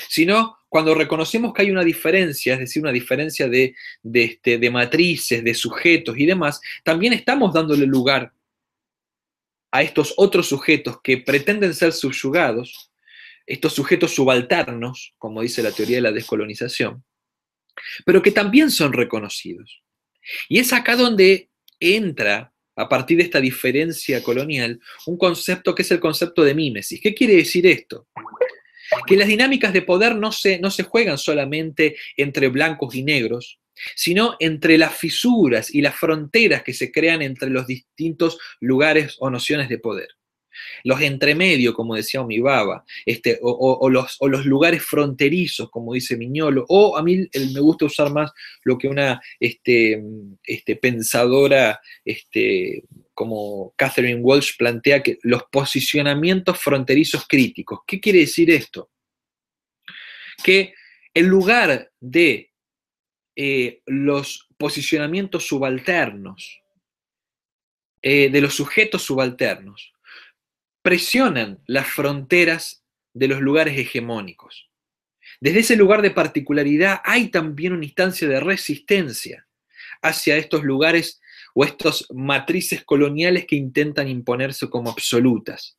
sino 0.10 0.58
cuando 0.70 0.96
reconocemos 0.96 1.54
que 1.54 1.63
hay 1.63 1.72
una 1.72 1.84
diferencia, 1.84 2.54
es 2.54 2.60
decir, 2.60 2.82
una 2.82 2.92
diferencia 2.92 3.48
de, 3.48 3.75
de, 4.04 4.24
este, 4.24 4.58
de 4.58 4.70
matrices, 4.70 5.44
de 5.44 5.54
sujetos 5.54 6.18
y 6.18 6.25
demás, 6.25 6.62
también 6.84 7.13
estamos 7.13 7.54
dándole 7.54 7.86
lugar 7.86 8.32
a 9.72 9.82
estos 9.82 10.13
otros 10.18 10.48
sujetos 10.48 11.00
que 11.01 11.18
pretenden 11.18 11.74
ser 11.74 11.94
subyugados, 11.94 12.92
estos 13.46 13.74
sujetos 13.74 14.13
subalternos, 14.13 15.13
como 15.18 15.42
dice 15.42 15.63
la 15.63 15.72
teoría 15.72 15.98
de 15.98 16.01
la 16.01 16.12
descolonización, 16.12 17.04
pero 18.06 18.22
que 18.22 18.32
también 18.32 18.70
son 18.70 18.94
reconocidos. 18.94 19.82
Y 20.50 20.60
es 20.60 20.74
acá 20.74 20.96
donde 20.96 21.50
entra, 21.80 22.54
a 22.75 22.88
partir 22.88 23.18
de 23.18 23.24
esta 23.24 23.42
diferencia 23.42 24.22
colonial, 24.24 24.80
un 25.06 25.18
concepto 25.18 25.74
que 25.74 25.82
es 25.82 25.92
el 25.92 26.00
concepto 26.00 26.44
de 26.44 26.54
mímesis. 26.54 27.01
¿Qué 27.01 27.13
quiere 27.13 27.36
decir 27.36 27.66
esto? 27.66 28.08
Que 29.08 29.16
las 29.16 29.28
dinámicas 29.28 29.74
de 29.74 29.82
poder 29.82 30.16
no 30.16 30.32
se, 30.32 30.60
no 30.60 30.70
se 30.70 30.84
juegan 30.84 31.18
solamente 31.18 31.96
entre 32.18 32.50
blancos 32.50 32.94
y 32.94 33.04
negros, 33.04 33.61
sino 33.96 34.36
entre 34.40 34.78
las 34.78 34.96
fisuras 34.96 35.74
y 35.74 35.82
las 35.82 35.96
fronteras 35.96 36.63
que 36.63 36.74
se 36.74 36.92
crean 36.92 37.22
entre 37.22 37.50
los 37.50 37.68
distintos 37.68 38.38
lugares 38.60 39.18
o 39.20 39.30
nociones 39.30 39.70
de 39.70 39.80
poder. 39.80 40.10
Los 40.84 41.01
entremedios, 41.01 41.74
como 41.74 41.96
decía 41.96 42.22
Omibaba, 42.22 42.84
este, 43.06 43.40
o, 43.42 43.90
los, 43.90 44.18
los, 44.22 44.46
lugares 44.46 44.84
fronterizos, 44.84 45.70
como 45.70 45.94
dice 45.94 46.18
Miñolo, 46.18 46.66
o 46.68 46.98
a 46.98 47.04
mí 47.04 47.28
me 47.54 47.60
gusta 47.60 47.86
usar 47.86 48.12
más 48.12 48.32
lo 48.63 48.78
que 48.78 48.88
una 48.88 49.22
este, 49.40 50.04
este, 50.44 50.75
pensadora 50.75 51.80
este, 52.04 52.84
como 53.13 53.74
Catherine 53.78 54.22
Walsh 54.22 54.58
plantea, 54.58 55.01
que 55.01 55.20
los 55.24 55.44
posicionamientos 55.51 56.60
fronterizos 56.60 57.25
críticos. 57.28 57.80
¿Qué 57.88 58.00
quiere 58.00 58.20
decir 58.20 58.51
esto? 58.51 58.90
Que 60.44 60.74
el 61.13 61.28
lugar 61.28 61.92
de 62.00 62.50
eh, 63.36 63.82
los 63.86 64.50
posicionamientos 64.58 65.48
subalternos 65.48 66.62
eh, 68.02 68.30
de 68.30 68.42
los 68.42 68.56
sujetos 68.56 69.04
subalternos 69.04 69.94
presionan 70.82 71.60
las 71.68 71.88
fronteras 71.88 72.84
de 73.14 73.28
los 73.28 73.42
lugares 73.42 73.78
hegemónicos. 73.78 74.70
Desde 75.40 75.60
ese 75.60 75.76
lugar 75.76 76.02
de 76.02 76.12
particularidad 76.12 77.02
hay 77.04 77.30
también 77.30 77.74
una 77.74 77.86
instancia 77.86 78.28
de 78.28 78.40
resistencia 78.40 79.48
hacia 80.02 80.38
estos 80.38 80.64
lugares 80.64 81.22
o 81.54 81.64
estas 81.64 82.08
matrices 82.12 82.84
coloniales 82.84 83.46
que 83.46 83.56
intentan 83.56 84.08
imponerse 84.08 84.70
como 84.70 84.90
absolutas. 84.90 85.78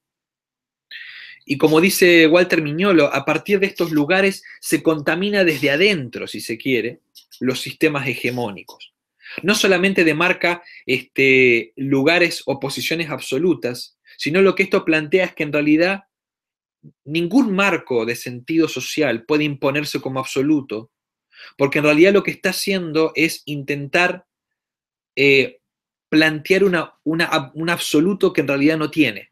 Y 1.44 1.58
como 1.58 1.80
dice 1.80 2.26
Walter 2.26 2.62
Miñolo, 2.62 3.12
a 3.12 3.24
partir 3.24 3.58
de 3.60 3.66
estos 3.66 3.90
lugares 3.90 4.42
se 4.60 4.82
contamina 4.82 5.44
desde 5.44 5.70
adentro, 5.70 6.26
si 6.26 6.40
se 6.40 6.56
quiere, 6.56 7.00
los 7.40 7.60
sistemas 7.60 8.06
hegemónicos. 8.06 8.92
No 9.42 9.54
solamente 9.54 10.04
demarca 10.04 10.62
este, 10.86 11.72
lugares 11.76 12.42
o 12.46 12.60
posiciones 12.60 13.10
absolutas, 13.10 13.98
sino 14.18 14.42
lo 14.42 14.54
que 14.54 14.64
esto 14.64 14.84
plantea 14.84 15.24
es 15.26 15.34
que 15.34 15.42
en 15.42 15.52
realidad 15.52 16.04
ningún 17.04 17.54
marco 17.54 18.04
de 18.04 18.16
sentido 18.16 18.68
social 18.68 19.24
puede 19.24 19.44
imponerse 19.44 20.00
como 20.00 20.20
absoluto, 20.20 20.90
porque 21.56 21.78
en 21.78 21.84
realidad 21.84 22.12
lo 22.12 22.22
que 22.22 22.30
está 22.30 22.50
haciendo 22.50 23.12
es 23.14 23.42
intentar 23.46 24.26
eh, 25.16 25.60
plantear 26.08 26.64
un 26.64 27.70
absoluto 27.70 28.32
que 28.32 28.42
en 28.42 28.48
realidad 28.48 28.76
no 28.76 28.90
tiene, 28.90 29.31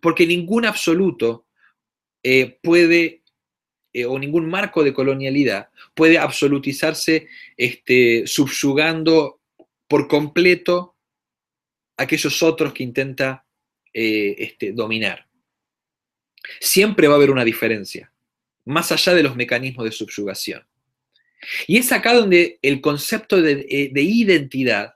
porque 0.00 0.26
ningún 0.26 0.64
absoluto 0.64 1.46
eh, 2.22 2.58
puede 2.62 3.22
eh, 3.92 4.04
o 4.04 4.18
ningún 4.18 4.48
marco 4.48 4.84
de 4.84 4.92
colonialidad 4.92 5.70
puede 5.94 6.18
absolutizarse 6.18 7.28
este, 7.56 8.26
subyugando 8.26 9.40
por 9.88 10.06
completo 10.06 10.96
aquellos 11.96 12.42
otros 12.42 12.72
que 12.72 12.82
intenta 12.82 13.46
eh, 13.92 14.36
este, 14.38 14.72
dominar. 14.72 15.26
Siempre 16.60 17.08
va 17.08 17.14
a 17.14 17.16
haber 17.16 17.30
una 17.30 17.44
diferencia, 17.44 18.12
más 18.64 18.92
allá 18.92 19.14
de 19.14 19.22
los 19.22 19.34
mecanismos 19.34 19.84
de 19.84 19.92
subyugación. 19.92 20.66
Y 21.66 21.78
es 21.78 21.90
acá 21.90 22.14
donde 22.14 22.58
el 22.62 22.80
concepto 22.80 23.40
de, 23.40 23.66
identidad 23.94 24.94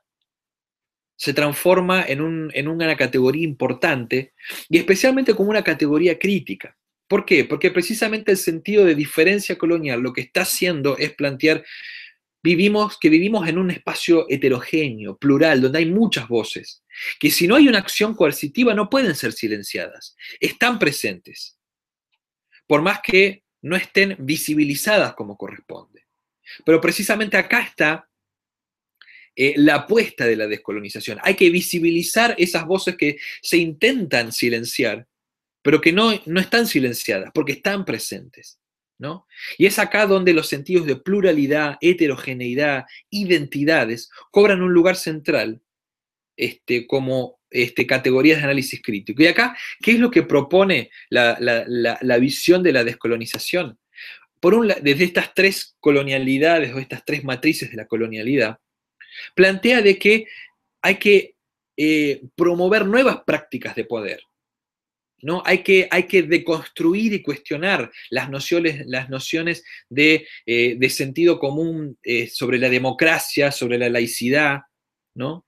se 1.23 1.33
transforma 1.33 2.03
en, 2.03 2.51
en, 2.53 2.67
una 2.67 2.97
categoría 2.97 3.45
importante 3.45 4.33
y 4.69 4.79
especialmente 4.79 5.37
como 5.37 5.51
una 5.51 5.63
categoría 5.63 6.19
crítica. 6.19 6.77
¿Por 7.07 7.25
qué? 7.25 7.45
Porque 7.45 7.71
precisamente 7.71 8.33
el 8.33 8.39
sentido 8.39 8.85
de 8.85 8.97
diferencia 8.97 9.57
colonial 9.57 10.01
lo 10.01 10.13
que 10.13 10.23
está 10.23 10.41
haciendo 10.41 10.99
es 10.99 11.15
plantear 11.15 11.65
vivimos, 12.43 12.99
que 12.99 13.09
vivimos 13.09 13.47
en 13.47 13.59
un 13.59 13.71
espacio 13.71 14.27
heterogéneo, 14.29 15.17
plural, 15.17 15.61
donde 15.61 15.79
hay 15.79 15.87
muchas 15.87 16.27
voces, 16.27 16.83
que 17.21 17.31
si 17.31 17.47
no 17.47 17.55
hay 17.55 17.69
una 17.69 17.79
acción 17.79 18.17
coercitiva 18.17 18.75
no 18.75 18.91
pueden 18.91 19.15
ser 19.15 19.33
silenciadas, 19.33 20.17
están 20.41 20.81
presentes, 20.81 21.57
por 22.67 22.83
más 22.83 22.99
que 23.01 23.45
no 23.61 23.77
estén 23.77 24.17
visibilizadas 24.19 25.15
como 25.15 25.37
corresponde. 25.37 26.05
Pero 26.65 26.81
precisamente 26.81 27.37
acá 27.37 27.61
está 27.61 28.09
eh, 29.37 29.55
la 29.57 29.77
apuesta 29.77 30.27
de 30.27 30.37
la 30.37 30.47
descolonización. 30.47 31.19
Hay 31.23 31.35
que 31.35 31.51
visibilizar 31.51 32.35
esas 32.39 32.67
voces 32.67 32.97
que 32.97 33.19
se 33.41 33.57
intentan 33.57 34.33
silenciar 34.33 35.07
pero 35.63 35.81
que 35.81 35.93
no, 35.93 36.13
no 36.27 36.41
están 36.41 36.67
silenciadas, 36.67 37.31
porque 37.33 37.53
están 37.53 37.85
presentes. 37.85 38.59
¿no? 38.99 39.27
Y 39.59 39.67
es 39.67 39.79
acá 39.79 40.07
donde 40.07 40.33
los 40.33 40.49
sentidos 40.49 40.87
de 40.87 40.97
pluralidad, 40.97 41.79
heterogeneidad, 41.81 42.85
identidades 43.11 44.11
cobran 44.31 44.63
un 44.63 44.73
lugar 44.73 44.97
central 44.97 45.61
este, 46.37 46.87
como 46.87 47.41
este, 47.51 47.87
categorías 47.87 48.39
de 48.39 48.45
análisis 48.45 48.81
crítico. 48.81 49.23
Y 49.23 49.27
acá, 49.27 49.57
¿qué 49.81 49.93
es 49.93 49.99
lo 49.99 50.11
que 50.11 50.23
propone 50.23 50.91
la, 51.09 51.37
la 51.39 52.19
visión 52.19 52.63
de 52.63 52.73
la 52.73 52.85
descolonización? 52.85 53.79
Por 54.39 54.55
un 54.55 54.69
desde 54.69 55.05
estas 55.05 55.35
tres 55.35 55.77
colonialidades 55.81 56.73
o 56.75 56.79
estas 56.79 57.05
tres 57.05 57.25
matrices 57.25 57.71
de 57.71 57.77
la 57.77 57.87
colonialidad, 57.87 58.59
plantea 59.35 59.83
de 59.83 59.99
que 59.99 60.27
hay 60.83 60.97
que 60.97 61.37
eh, 61.77 62.23
promover 62.37 62.87
nuevas 62.87 63.23
prácticas 63.25 63.75
de 63.75 63.85
poder 63.85 64.21
¿no? 65.23 65.43
Hay 65.47 65.63
que, 65.63 65.89
hay 65.91 66.03
que 66.05 66.23
deconstruir 66.23 67.13
y 67.13 67.23
cuestionar 67.23 67.91
las 68.11 68.29
nociones, 68.29 68.85
las 68.87 69.09
nociones 69.09 69.65
de, 69.89 70.27
eh, 70.45 70.91
sentido 70.91 71.39
común 71.39 71.97
eh, 72.03 72.29
sobre 72.29 72.59
la 72.59 72.69
democracia, 72.69 73.53
sobre 73.53 73.79
la 73.79 73.89
laicidad, 73.89 74.63
¿no? 75.15 75.47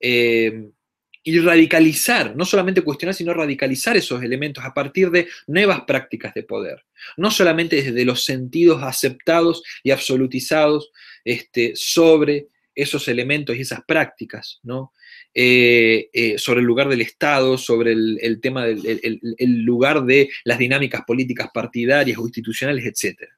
Y 0.00 1.40
radicalizar, 1.40 2.34
no 2.36 2.44
solamente 2.44 2.82
cuestionar, 2.82 3.14
sino 3.14 3.34
radicalizar 3.34 3.96
esos 3.96 4.22
elementos 4.22 4.64
a 4.64 4.72
partir 4.72 5.10
de 5.10 5.28
nuevas 5.46 5.82
prácticas 5.82 6.32
de 6.34 6.42
poder. 6.42 6.84
No 7.16 7.30
solamente 7.30 7.82
desde 7.82 8.04
los 8.04 8.24
sentidos 8.24 8.82
aceptados 8.82 9.62
y 9.82 9.90
absolutizados 9.90 10.90
este, 11.24 11.72
sobre 11.74 12.48
esos 12.78 13.08
elementos 13.08 13.56
y 13.56 13.62
esas 13.62 13.80
prácticas, 13.84 14.60
¿no? 14.62 14.92
Eh, 15.34 16.10
eh, 16.12 16.38
sobre 16.38 16.60
el 16.60 16.66
lugar 16.66 16.88
del 16.88 17.00
Estado, 17.00 17.58
sobre 17.58 17.92
el, 17.92 18.38
tema 18.40 18.66
del 18.66 19.20
el, 19.36 19.62
lugar 19.62 20.04
de 20.04 20.30
las 20.44 20.58
dinámicas 20.58 21.02
políticas 21.04 21.48
partidarias 21.52 22.18
o 22.18 22.24
institucionales, 22.24 22.86
etc. 22.86 23.28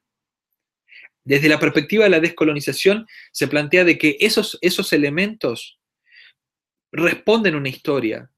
Desde 1.23 1.49
la 1.49 1.59
perspectiva 1.59 2.03
de 2.03 2.11
la 2.11 2.19
descolonización 2.19 3.07
se 3.31 3.47
plantea 3.47 3.83
de 3.83 3.97
que 3.97 4.15
esos, 4.19 4.59
esos 4.61 4.93
elementos 4.93 5.79
responden 6.91 7.55
a 7.55 7.57
una 7.57 7.69
historia 7.69 8.29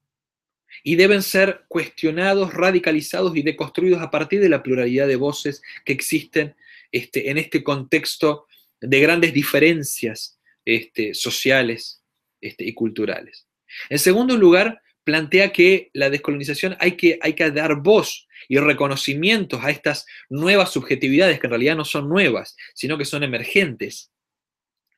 y 0.83 0.95
deben 0.95 1.21
ser 1.21 1.65
cuestionados, 1.67 2.53
radicalizados 2.53 3.35
y 3.35 3.41
deconstruidos 3.41 4.01
a 4.01 4.09
partir 4.09 4.39
de 4.39 4.49
la 4.49 4.63
pluralidad 4.63 5.07
de 5.07 5.17
voces 5.17 5.61
que 5.83 5.91
existen 5.91 6.55
este, 6.93 7.29
en 7.29 7.37
este 7.37 7.61
contexto 7.61 8.47
de 8.79 8.99
grandes 9.01 9.33
diferencias 9.33 10.32
este, 10.65 11.13
sociales 11.13 12.03
este, 12.41 12.65
y 12.65 12.73
culturales. 12.73 13.47
En 13.89 13.99
segundo 13.99 14.37
lugar, 14.37 14.81
plantea 15.03 15.51
que 15.51 15.89
la 15.93 16.09
descolonización 16.09 16.75
hay 16.79 16.93
que, 16.93 17.19
hay 17.21 17.33
que 17.33 17.51
dar 17.51 17.81
voz 17.81 18.27
y 18.47 18.57
reconocimientos 18.57 19.63
a 19.63 19.71
estas 19.71 20.05
nuevas 20.29 20.71
subjetividades, 20.71 21.39
que 21.39 21.47
en 21.47 21.51
realidad 21.51 21.75
no 21.75 21.85
son 21.85 22.09
nuevas, 22.09 22.55
sino 22.73 22.97
que 22.97 23.05
son 23.05 23.23
emergentes. 23.23 24.11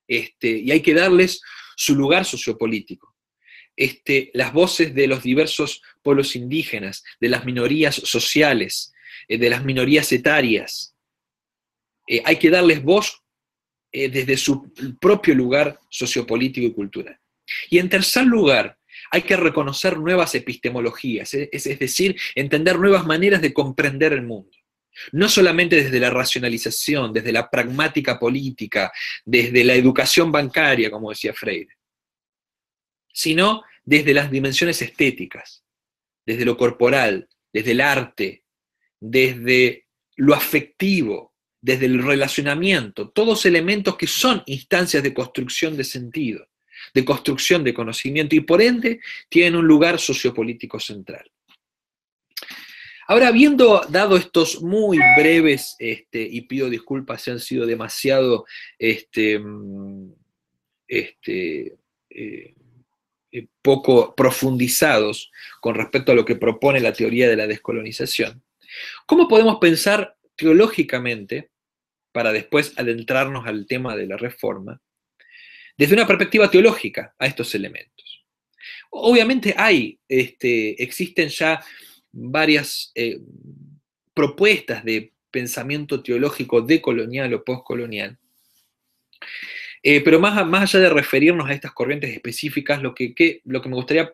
Este, 0.08 0.50
y 0.50 0.72
hay 0.72 0.82
que 0.82 0.94
darles 0.94 1.42
su 1.76 1.96
lugar 1.96 2.26
sociopolítico. 2.26 3.16
Este, 3.76 4.32
las 4.34 4.54
voces 4.54 4.96
de 4.96 5.08
los 5.08 5.22
diversos 5.22 5.82
pueblos 6.02 6.36
indígenas, 6.36 7.04
de 7.20 7.30
las 7.30 7.46
minorías 7.46 7.96
sociales, 7.96 8.94
eh, 9.28 9.38
de 9.38 9.50
las 9.50 9.64
minorías 9.64 10.12
etarias. 10.12 10.96
Eh, 12.08 12.22
hay 12.24 12.38
que 12.38 12.50
darles 12.50 12.84
voz 12.84 13.24
eh, 13.98 14.10
desde 14.10 14.36
su 14.36 14.74
propio 15.00 15.34
lugar 15.34 15.80
sociopolítico 15.90 16.68
y 16.68 16.74
cultural. 16.74 17.18
Y 17.70 17.78
en 17.78 17.88
tercer 17.88 18.26
lugar, 18.26 18.78
hay 19.10 19.22
que 19.22 19.38
reconocer 19.38 19.98
nuevas 19.98 20.36
epistemologías, 20.36 21.34
es, 21.34 21.66
es 21.66 21.80
decir, 21.80 22.20
entender 22.36 22.78
nuevas 22.78 23.06
maneras 23.06 23.42
de 23.42 23.54
comprender 23.54 24.12
el 24.12 24.24
mundo. 24.24 24.52
No 25.14 25.30
solamente 25.30 25.78
desde 25.82 26.02
la 26.02 26.10
racionalización, 26.10 27.14
desde 27.14 27.32
la 27.32 27.50
pragmática 27.50 28.20
política, 28.20 28.92
desde 29.24 29.64
la 29.64 29.76
educación 29.76 30.30
bancaria, 30.30 30.92
como 30.92 31.12
decía 31.12 31.34
Freire, 31.34 31.78
sino 33.14 33.64
desde 33.86 34.14
las 34.14 34.30
dimensiones 34.30 34.82
estéticas, 34.82 35.64
desde 36.26 36.44
lo 36.44 36.58
corporal, 36.58 37.30
desde 37.54 37.72
el 37.72 37.80
arte, 37.80 38.44
desde 39.00 39.88
lo 40.18 40.36
afectivo, 40.36 41.35
desde 41.66 41.88
el 41.88 42.04
relacionamiento, 42.04 43.10
todos 43.10 43.44
elementos 43.48 43.98
que 43.98 44.06
son 44.06 44.44
instancias 44.46 45.02
de 45.02 45.16
construcción 45.16 45.76
de 45.76 45.84
sentido, 45.84 46.48
de 46.94 47.04
construcción 47.04 47.64
de 47.64 47.74
conocimiento 47.74 48.36
y 48.36 48.42
por 48.42 48.62
ende 48.62 49.00
tienen 49.30 49.56
un 49.56 49.66
lugar 49.66 50.00
sociopolítico 50.00 50.80
central. 50.80 51.28
Ahora, 53.08 53.30
habiendo 53.30 53.82
dado 53.90 54.16
estos 54.16 54.62
muy 54.62 55.00
breves, 55.18 55.76
este, 55.80 56.22
y 56.22 56.42
pido 56.42 56.70
disculpas 56.70 57.24
si 57.24 57.32
han 57.32 57.40
sido 57.40 57.66
demasiado 57.66 58.46
este, 58.78 59.40
mm, 59.40 60.14
este, 60.88 61.78
eh, 62.12 62.54
eh, 63.32 63.48
poco 63.64 64.14
profundizados 64.14 65.32
con 65.60 65.74
respecto 65.74 66.12
a 66.12 66.16
lo 66.16 66.26
que 66.26 66.36
propone 66.36 66.80
la 66.80 66.94
teoría 66.94 67.28
de 67.28 67.38
la 67.38 67.48
descolonización, 67.48 68.44
¿cómo 69.08 69.28
podemos 69.28 69.58
pensar 69.58 70.16
teológicamente 70.36 71.50
para 72.16 72.32
después 72.32 72.72
adentrarnos 72.78 73.46
al 73.46 73.68
tema 73.68 73.94
de 73.94 74.08
la 74.08 74.16
reforma, 74.16 74.82
desde 75.78 75.96
una 75.96 76.08
perspectiva 76.08 76.50
teológica 76.50 77.14
a 77.20 77.26
estos 77.26 77.54
elementos. 77.56 78.26
Obviamente 78.90 79.54
hay, 79.58 80.00
este, 80.08 80.82
existen 80.82 81.28
ya 81.28 81.62
varias 82.14 82.94
eh, 82.96 83.20
propuestas 84.14 84.86
de 84.86 85.12
pensamiento 85.30 86.02
teológico 86.02 86.62
decolonial 86.62 87.34
o 87.34 87.44
postcolonial, 87.44 88.18
eh, 89.84 90.00
pero 90.00 90.18
más, 90.18 90.48
más 90.48 90.74
allá 90.74 90.86
de 90.86 90.94
referirnos 90.94 91.50
a 91.50 91.54
estas 91.54 91.74
corrientes 91.74 92.14
específicas, 92.14 92.82
lo 92.82 92.96
que, 92.96 93.42
lo 93.44 93.62
que 93.62 93.68
me 93.68 93.76
gustaría 93.76 94.14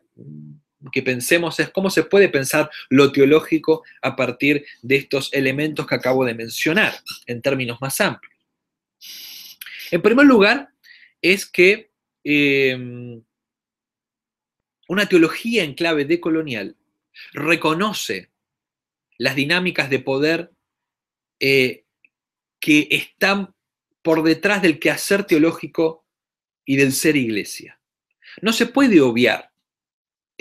que 0.91 1.01
pensemos 1.01 1.59
es 1.59 1.69
cómo 1.69 1.89
se 1.89 2.03
puede 2.03 2.29
pensar 2.29 2.69
lo 2.89 3.11
teológico 3.11 3.83
a 4.01 4.15
partir 4.15 4.65
de 4.81 4.95
estos 4.95 5.31
elementos 5.33 5.85
que 5.85 5.95
acabo 5.95 6.25
de 6.25 6.33
mencionar, 6.33 6.93
en 7.27 7.41
términos 7.41 7.79
más 7.81 7.99
amplios. 8.01 8.33
En 9.91 10.01
primer 10.01 10.25
lugar, 10.25 10.69
es 11.21 11.45
que 11.45 11.91
em, 12.23 13.21
una 14.87 15.07
teología 15.07 15.63
en 15.63 15.73
clave 15.73 16.05
decolonial 16.05 16.75
reconoce 17.33 18.31
las 19.17 19.35
dinámicas 19.35 19.89
de 19.89 19.99
poder 19.99 20.51
eh, 21.39 21.85
que 22.59 22.87
están 22.89 23.53
por 24.01 24.23
detrás 24.23 24.61
del 24.61 24.79
quehacer 24.79 25.25
teológico 25.25 26.05
y 26.65 26.77
del 26.77 26.93
ser 26.93 27.15
iglesia. 27.15 27.79
No 28.41 28.53
se 28.53 28.65
puede 28.65 29.01
obviar 29.01 29.50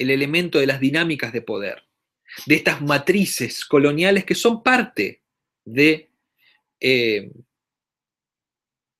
el 0.01 0.11
elemento 0.11 0.59
de 0.59 0.67
las 0.67 0.81
dinámicas 0.81 1.33
de 1.33 1.43
poder, 1.43 1.85
de 2.47 2.55
estas 2.55 2.81
matrices 2.81 3.67
coloniales 3.67 4.25
que 4.25 4.35
son 4.35 4.63
parte 4.63 5.23
de, 5.65 6.11
eh, 6.81 7.31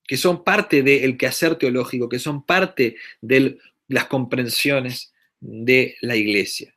que 0.07 0.17
son 0.19 0.45
parte 0.45 0.83
del 0.83 1.17
quehacer 1.17 1.57
teológico, 1.57 2.09
que 2.09 2.19
son 2.19 2.45
parte 2.45 2.97
de 3.23 3.59
las 3.89 4.07
comprensiones 4.07 5.15
de 5.41 5.97
la 6.03 6.17
iglesia. 6.17 6.77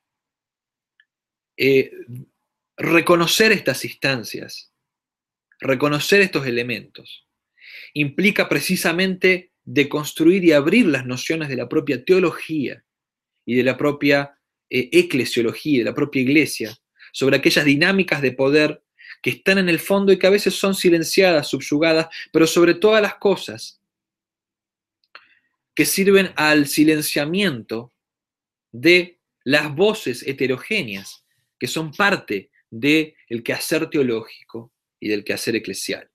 Eh, 1.58 1.92
reconocer 2.78 3.52
estas 3.52 3.84
instancias, 3.84 4.72
reconocer 5.60 6.22
estos 6.22 6.48
elementos, 6.48 7.28
implica 7.94 8.48
precisamente 8.48 9.52
deconstruir 9.66 10.46
y 10.46 10.54
abrir 10.54 10.86
las 10.86 11.06
nociones 11.06 11.50
de 11.50 11.58
la 11.58 11.68
propia 11.68 12.06
teología 12.06 12.84
y 13.46 13.56
de 13.56 13.64
la 13.64 13.78
propia 13.78 14.38
eh, 14.70 14.90
eclesiología, 14.92 15.80
de 15.80 15.86
la 15.86 15.94
propia 15.94 16.22
iglesia, 16.22 16.76
sobre 17.12 17.38
aquellas 17.38 17.66
dinámicas 17.66 18.22
de 18.22 18.32
poder 18.32 18.84
que 19.22 19.32
están 19.32 19.58
en 19.58 19.70
el 19.70 19.80
fondo 19.80 20.12
y 20.12 20.20
que 20.20 20.28
a 20.28 20.32
veces 20.32 20.56
son 20.56 20.76
silenciadas, 20.76 21.48
subyugadas, 21.48 22.08
pero 22.32 22.48
sobre 22.48 22.74
todas 22.74 23.02
las 23.02 23.16
cosas 23.16 23.80
que 25.76 25.86
sirven 25.86 26.32
al 26.36 26.68
silenciamiento 26.68 27.92
de 28.72 29.20
las 29.44 29.74
voces 29.74 30.24
heterogéneas 30.28 31.24
que 31.60 31.68
son 31.68 31.94
parte 31.94 32.50
del 32.70 33.44
quehacer 33.44 33.90
teológico 33.90 34.72
y 35.00 35.08
del 35.08 35.24
quehacer 35.24 35.56
eclesial. 35.56 36.10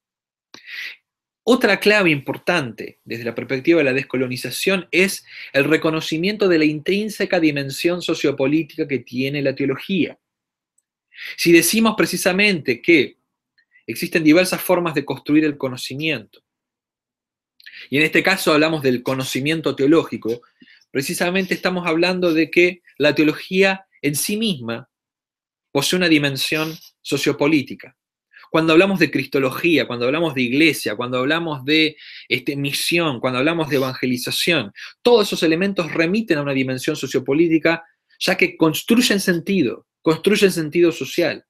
Otra 1.50 1.80
clave 1.80 2.10
importante 2.10 3.00
desde 3.06 3.24
la 3.24 3.34
perspectiva 3.34 3.78
de 3.78 3.84
la 3.84 3.94
descolonización 3.94 4.86
es 4.90 5.24
el 5.54 5.64
reconocimiento 5.64 6.46
de 6.46 6.58
la 6.58 6.66
intrínseca 6.66 7.40
dimensión 7.40 8.02
sociopolítica 8.02 8.86
que 8.86 8.98
tiene 8.98 9.40
la 9.40 9.54
teología. 9.54 10.18
Si 11.38 11.50
decimos 11.50 11.94
precisamente 11.96 12.82
que 12.82 13.16
existen 13.86 14.24
diversas 14.24 14.60
formas 14.60 14.92
de 14.92 15.06
construir 15.06 15.46
el 15.46 15.56
conocimiento, 15.56 16.44
y 17.88 17.96
en 17.96 18.02
este 18.02 18.22
caso 18.22 18.52
hablamos 18.52 18.82
del 18.82 19.02
conocimiento 19.02 19.74
teológico, 19.74 20.42
precisamente 20.90 21.54
estamos 21.54 21.86
hablando 21.86 22.34
de 22.34 22.50
que 22.50 22.82
la 22.98 23.14
teología 23.14 23.86
en 24.02 24.16
sí 24.16 24.36
misma 24.36 24.90
posee 25.72 25.96
una 25.96 26.10
dimensión 26.10 26.76
sociopolítica. 27.00 27.96
Cuando 28.50 28.72
hablamos 28.72 28.98
de 28.98 29.10
cristología, 29.10 29.86
cuando 29.86 30.06
hablamos 30.06 30.34
de 30.34 30.42
iglesia, 30.42 30.96
cuando 30.96 31.18
hablamos 31.18 31.64
de 31.64 31.96
este, 32.28 32.56
misión, 32.56 33.20
cuando 33.20 33.38
hablamos 33.38 33.68
de 33.68 33.76
evangelización, 33.76 34.72
todos 35.02 35.28
esos 35.28 35.42
elementos 35.42 35.92
remiten 35.92 36.38
a 36.38 36.42
una 36.42 36.52
dimensión 36.52 36.96
sociopolítica, 36.96 37.84
ya 38.18 38.36
que 38.36 38.56
construyen 38.56 39.20
sentido, 39.20 39.86
construyen 40.02 40.52
sentido 40.52 40.92
social. 40.92 41.44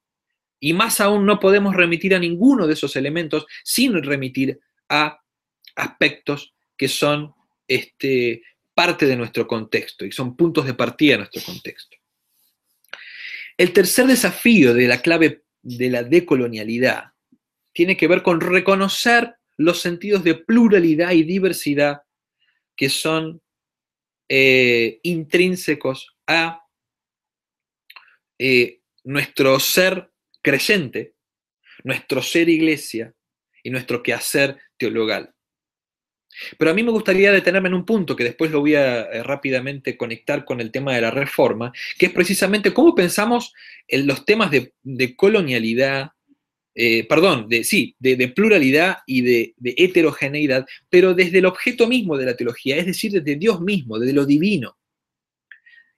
Y 0.60 0.72
más 0.72 1.00
aún 1.00 1.24
no 1.24 1.38
podemos 1.38 1.74
remitir 1.74 2.14
a 2.14 2.18
ninguno 2.18 2.66
de 2.66 2.74
esos 2.74 2.96
elementos 2.96 3.46
sin 3.62 4.02
remitir 4.02 4.58
a 4.88 5.20
aspectos 5.76 6.54
que 6.76 6.88
son 6.88 7.32
este, 7.66 8.42
parte 8.74 9.06
de 9.06 9.16
nuestro 9.16 9.46
contexto 9.46 10.04
y 10.04 10.12
son 10.12 10.36
puntos 10.36 10.66
de 10.66 10.74
partida 10.74 11.12
de 11.12 11.18
nuestro 11.18 11.42
contexto. 11.42 11.96
El 13.56 13.72
tercer 13.72 14.06
desafío 14.06 14.72
de 14.72 14.86
la 14.86 15.02
clave 15.02 15.42
de 15.62 15.90
la 15.90 16.02
decolonialidad 16.02 17.12
tiene 17.72 17.96
que 17.96 18.08
ver 18.08 18.22
con 18.22 18.40
reconocer 18.40 19.36
los 19.56 19.80
sentidos 19.80 20.24
de 20.24 20.34
pluralidad 20.34 21.12
y 21.12 21.22
diversidad 21.22 22.02
que 22.76 22.88
son 22.88 23.40
eh, 24.28 24.98
intrínsecos 25.04 26.16
a 26.26 26.62
eh, 28.38 28.80
nuestro 29.04 29.58
ser 29.60 30.10
creyente, 30.42 31.14
nuestro 31.84 32.20
ser 32.20 32.48
iglesia 32.48 33.14
y 33.62 33.70
nuestro 33.70 34.02
quehacer 34.02 34.58
teologal. 34.76 35.34
Pero 36.56 36.70
a 36.70 36.74
mí 36.74 36.82
me 36.82 36.90
gustaría 36.90 37.32
detenerme 37.32 37.68
en 37.68 37.74
un 37.74 37.84
punto 37.84 38.14
que 38.14 38.24
después 38.24 38.50
lo 38.50 38.60
voy 38.60 38.74
a 38.74 39.02
eh, 39.02 39.22
rápidamente 39.22 39.96
conectar 39.96 40.44
con 40.44 40.60
el 40.60 40.70
tema 40.70 40.94
de 40.94 41.00
la 41.00 41.10
reforma, 41.10 41.72
que 41.98 42.06
es 42.06 42.12
precisamente 42.12 42.72
cómo 42.72 42.94
pensamos 42.94 43.52
en 43.86 44.06
los 44.06 44.24
temas 44.24 44.50
de, 44.50 45.16
colonialidad, 45.16 46.12
eh, 46.74 47.06
perdón, 47.08 47.48
de, 47.48 47.64
sí, 47.64 47.96
de, 47.98 48.28
pluralidad 48.28 48.98
y 49.06 49.22
de, 49.22 49.54
heterogeneidad, 49.76 50.66
pero 50.88 51.14
desde 51.14 51.38
el 51.38 51.46
objeto 51.46 51.88
mismo 51.88 52.16
de 52.16 52.26
la 52.26 52.36
teología, 52.36 52.76
es 52.76 52.86
decir, 52.86 53.12
desde 53.12 53.36
Dios 53.36 53.60
mismo, 53.60 53.98
desde 53.98 54.12
lo 54.12 54.24
divino 54.24 54.78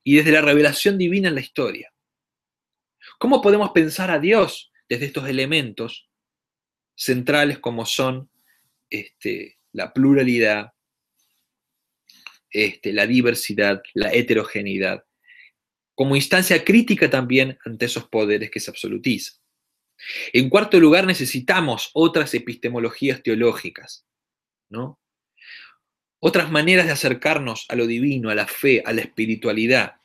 y 0.03 0.16
desde 0.16 0.33
la 0.33 0.40
revelación 0.40 0.96
divina 0.96 1.29
en 1.29 1.35
la 1.35 1.40
historia. 1.40 1.92
¿Cómo 3.18 3.42
podemos 3.42 3.70
pensar 3.72 4.11
a 4.11 4.18
Dios 4.18 4.72
desde 4.88 5.07
estos 5.07 5.29
elementos 5.29 6.09
centrales 6.94 7.59
como 7.59 7.87
son 7.87 8.31
este, 8.88 9.60
la 9.72 9.92
pluralidad, 9.92 10.72
este, 12.50 12.92
la 12.92 13.06
diversidad, 13.06 13.83
la 13.94 14.12
heterogeneidad, 14.12 15.04
como 15.94 16.16
instancia 16.16 16.64
crítica 16.64 17.11
también 17.11 17.59
ante 17.64 17.87
esos 17.87 18.09
poderes 18.09 18.50
que 18.50 18.61
se 18.61 18.70
absolutizan. 18.70 19.38
En 20.33 20.48
cuarto 20.48 20.80
lugar, 20.80 21.06
necesitamos 21.06 21.90
otras 21.92 22.33
epistemologías 22.35 23.22
teológicas, 23.22 24.06
¿no? 24.70 24.98
Otras 26.18 26.50
maneras 26.50 26.87
de 26.87 26.92
acercarnos 26.92 27.66
a 27.68 27.76
lo 27.76 27.87
divino, 27.87 28.30
a 28.30 28.35
la 28.35 28.46
fe, 28.46 28.83
a 28.85 28.92
la 28.92 29.02
espiritualidad, 29.02 29.96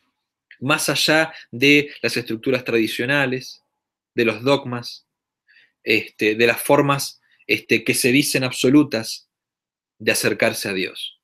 más 0.59 0.89
allá 0.89 1.33
de 1.51 1.91
las 2.01 2.15
estructuras 2.17 2.63
tradicionales, 2.63 3.63
de 4.13 4.25
los 4.25 4.43
dogmas, 4.43 5.07
este, 5.83 6.35
de 6.35 6.47
las 6.47 6.61
formas 6.61 7.21
este, 7.47 7.83
que 7.83 7.93
se 7.93 8.11
dicen 8.11 8.43
absolutas 8.43 9.29
de 9.99 10.11
acercarse 10.11 10.69
a 10.69 10.73
Dios. 10.73 11.21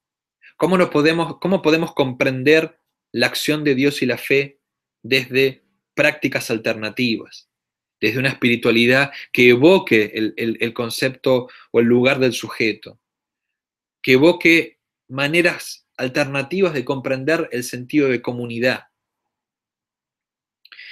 ¿Cómo, 0.58 0.78
podemos, 0.90 1.38
¿Cómo 1.40 1.62
podemos 1.62 1.94
comprender 1.94 2.80
la 3.12 3.28
acción 3.28 3.64
de 3.64 3.76
Dios 3.76 4.02
y 4.02 4.06
la 4.06 4.18
fe 4.18 4.60
desde 5.02 5.64
prácticas 5.94 6.50
alternativas, 6.52 7.50
desde 8.00 8.20
una 8.20 8.30
espiritualidad 8.30 9.12
que 9.32 9.50
evoque 9.50 10.12
el, 10.14 10.34
el 10.38 10.74
concepto 10.74 11.50
o 11.72 11.80
el 11.80 11.86
lugar 11.86 12.20
del 12.20 12.34
sujeto, 12.34 13.00
que 14.02 14.14
evoque 14.14 14.80
maneras 15.08 15.88
alternativas 15.98 16.74
de 16.74 16.86
comprender 16.86 17.50
el 17.52 17.64
sentido 17.64 18.08
de 18.08 18.22
comunidad, 18.22 18.92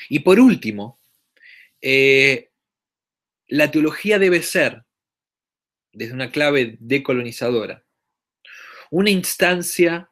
y 0.09 0.19
por 0.19 0.39
último, 0.39 0.99
eh, 1.81 2.49
la 3.47 3.71
teología 3.71 4.17
debe 4.17 4.41
ser, 4.41 4.83
desde 5.99 6.13
una 6.13 6.31
clave 6.31 6.77
decolonizadora, 6.79 7.83
una 8.89 9.09
instancia 9.09 10.09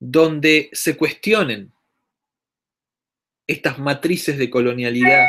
donde 0.00 0.68
se 0.72 0.96
cuestionen 0.96 1.72
estas 3.46 3.78
matrices 3.78 4.36
de 4.36 4.50
colonialidad. 4.50 5.28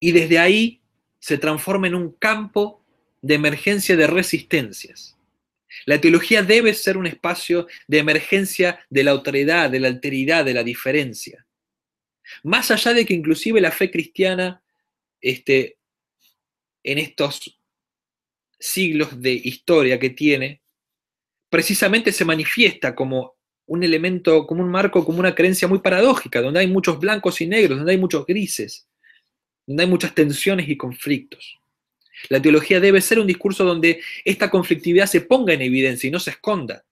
Y 0.00 0.12
desde 0.12 0.38
ahí 0.38 0.82
se 1.18 1.38
transforma 1.38 1.86
en 1.86 1.94
un 1.94 2.12
campo 2.12 2.84
de 3.22 3.36
emergencia 3.36 3.96
de 3.96 4.06
resistencias. 4.06 5.16
La 5.86 5.98
teología 5.98 6.42
debe 6.42 6.74
ser 6.74 6.98
un 6.98 7.06
espacio 7.06 7.68
de 7.88 8.00
emergencia 8.00 8.84
de 8.90 9.02
la 9.02 9.12
autoridad, 9.12 9.70
de 9.70 9.80
la 9.80 9.88
alteridad, 9.88 10.44
de 10.44 10.52
la 10.52 10.62
diferencia. 10.62 11.46
Más 12.42 12.70
allá 12.70 12.92
de 12.92 13.06
que 13.06 13.14
inclusive 13.14 13.62
la 13.62 13.70
fe 13.70 13.90
cristiana 13.90 14.62
este, 15.20 15.78
en 16.82 16.98
estos 16.98 17.58
siglos 18.58 19.20
de 19.20 19.32
historia 19.32 19.98
que 19.98 20.10
tiene, 20.10 20.62
precisamente 21.48 22.12
se 22.12 22.24
manifiesta 22.24 22.94
como 22.94 23.36
un 23.66 23.82
elemento, 23.82 24.46
como 24.46 24.62
un 24.62 24.70
marco, 24.70 25.04
como 25.04 25.18
una 25.18 25.34
creencia 25.34 25.68
muy 25.68 25.80
paradójica, 25.80 26.40
donde 26.40 26.60
hay 26.60 26.66
muchos 26.66 26.98
blancos 26.98 27.40
y 27.40 27.46
negros, 27.46 27.78
donde 27.78 27.92
hay 27.92 27.98
muchos 27.98 28.24
grises, 28.24 28.88
donde 29.66 29.82
hay 29.82 29.88
muchas 29.88 30.14
tensiones 30.14 30.68
y 30.68 30.76
conflictos. 30.76 31.58
La 32.28 32.40
teología 32.40 32.80
debe 32.80 33.00
ser 33.00 33.18
un 33.18 33.26
discurso 33.26 33.64
donde 33.64 34.00
esta 34.24 34.50
conflictividad 34.50 35.06
se 35.06 35.20
ponga 35.22 35.52
en 35.52 35.62
evidencia 35.62 36.08
y 36.08 36.10
no 36.10 36.20
se 36.20 36.30
esconda 36.30 36.84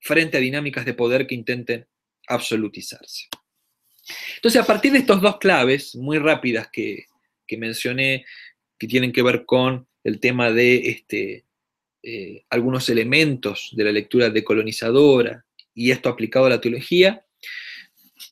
frente 0.00 0.36
a 0.36 0.40
dinámicas 0.40 0.84
de 0.84 0.94
poder 0.94 1.26
que 1.26 1.34
intenten 1.34 1.86
absolutizarse. 2.26 3.28
Entonces, 4.36 4.60
a 4.60 4.66
partir 4.66 4.92
de 4.92 4.98
estas 4.98 5.20
dos 5.20 5.38
claves 5.38 5.94
muy 5.94 6.18
rápidas 6.18 6.68
que, 6.70 7.06
mencioné, 7.56 8.24
que 8.78 8.86
tienen 8.86 9.12
que 9.12 9.22
ver 9.22 9.44
con 9.44 9.86
el 10.02 10.20
tema 10.20 10.50
de 10.50 10.88
este, 10.88 11.44
eh, 12.02 12.44
algunos 12.50 12.88
elementos 12.88 13.70
de 13.72 13.84
la 13.84 13.92
lectura 13.92 14.30
decolonizadora 14.30 15.44
y 15.74 15.90
esto 15.90 16.08
aplicado 16.08 16.46
a 16.46 16.50
la 16.50 16.60
teología, 16.60 17.24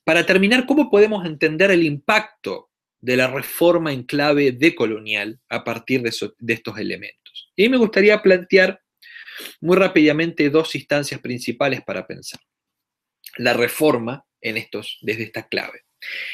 para 0.05 0.25
terminar, 0.25 0.65
¿cómo 0.65 0.89
podemos 0.89 1.25
entender 1.25 1.71
el 1.71 1.83
impacto 1.83 2.69
de 3.03 3.17
la 3.17 3.27
reforma 3.27 3.91
en 3.91 4.03
clave 4.03 4.53
decolonial 4.53 5.37
a 5.49 5.65
partir 5.65 6.01
de, 6.01 6.09
estos 6.53 6.77
elementos. 6.77 7.51
Y 7.53 7.67
me 7.67 7.75
gustaría 7.75 8.21
plantear 8.21 8.81
muy 9.59 9.75
rápidamente 9.75 10.49
dos 10.49 10.73
instancias 10.73 11.19
principales 11.19 11.83
para 11.83 12.07
pensar. 12.07 12.39
La 13.35 13.51
reforma 13.51 14.25
en 14.39 14.55
estos, 14.55 14.99
desde 15.01 15.23
esta 15.23 15.49
clave. 15.49 15.81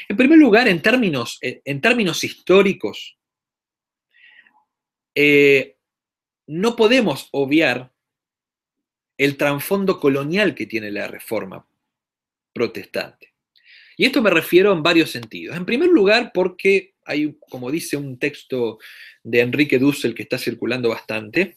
En 0.08 0.16
primer 0.16 0.38
lugar, 0.38 0.68
en 0.68 0.82
términos, 0.82 1.38
en 1.40 1.80
términos 1.80 2.24
históricos, 2.24 3.18
eh, 5.14 5.76
no 6.46 6.76
podemos 6.76 7.28
obviar 7.32 7.92
el 9.18 9.36
trasfondo 9.36 10.00
colonial 10.00 10.54
que 10.54 10.66
tiene 10.66 10.90
la 10.90 11.06
reforma 11.06 11.66
protestante. 12.52 13.34
Y 13.96 14.06
esto 14.06 14.22
me 14.22 14.30
refiero 14.30 14.72
en 14.72 14.82
varios 14.82 15.10
sentidos. 15.10 15.56
En 15.56 15.66
primer 15.66 15.90
lugar, 15.90 16.30
porque 16.32 16.94
hay, 17.04 17.36
como 17.50 17.70
dice 17.70 17.96
un 17.96 18.18
texto 18.18 18.78
de 19.22 19.40
Enrique 19.40 19.78
Dussel 19.78 20.14
que 20.14 20.22
está 20.22 20.38
circulando 20.38 20.88
bastante, 20.88 21.56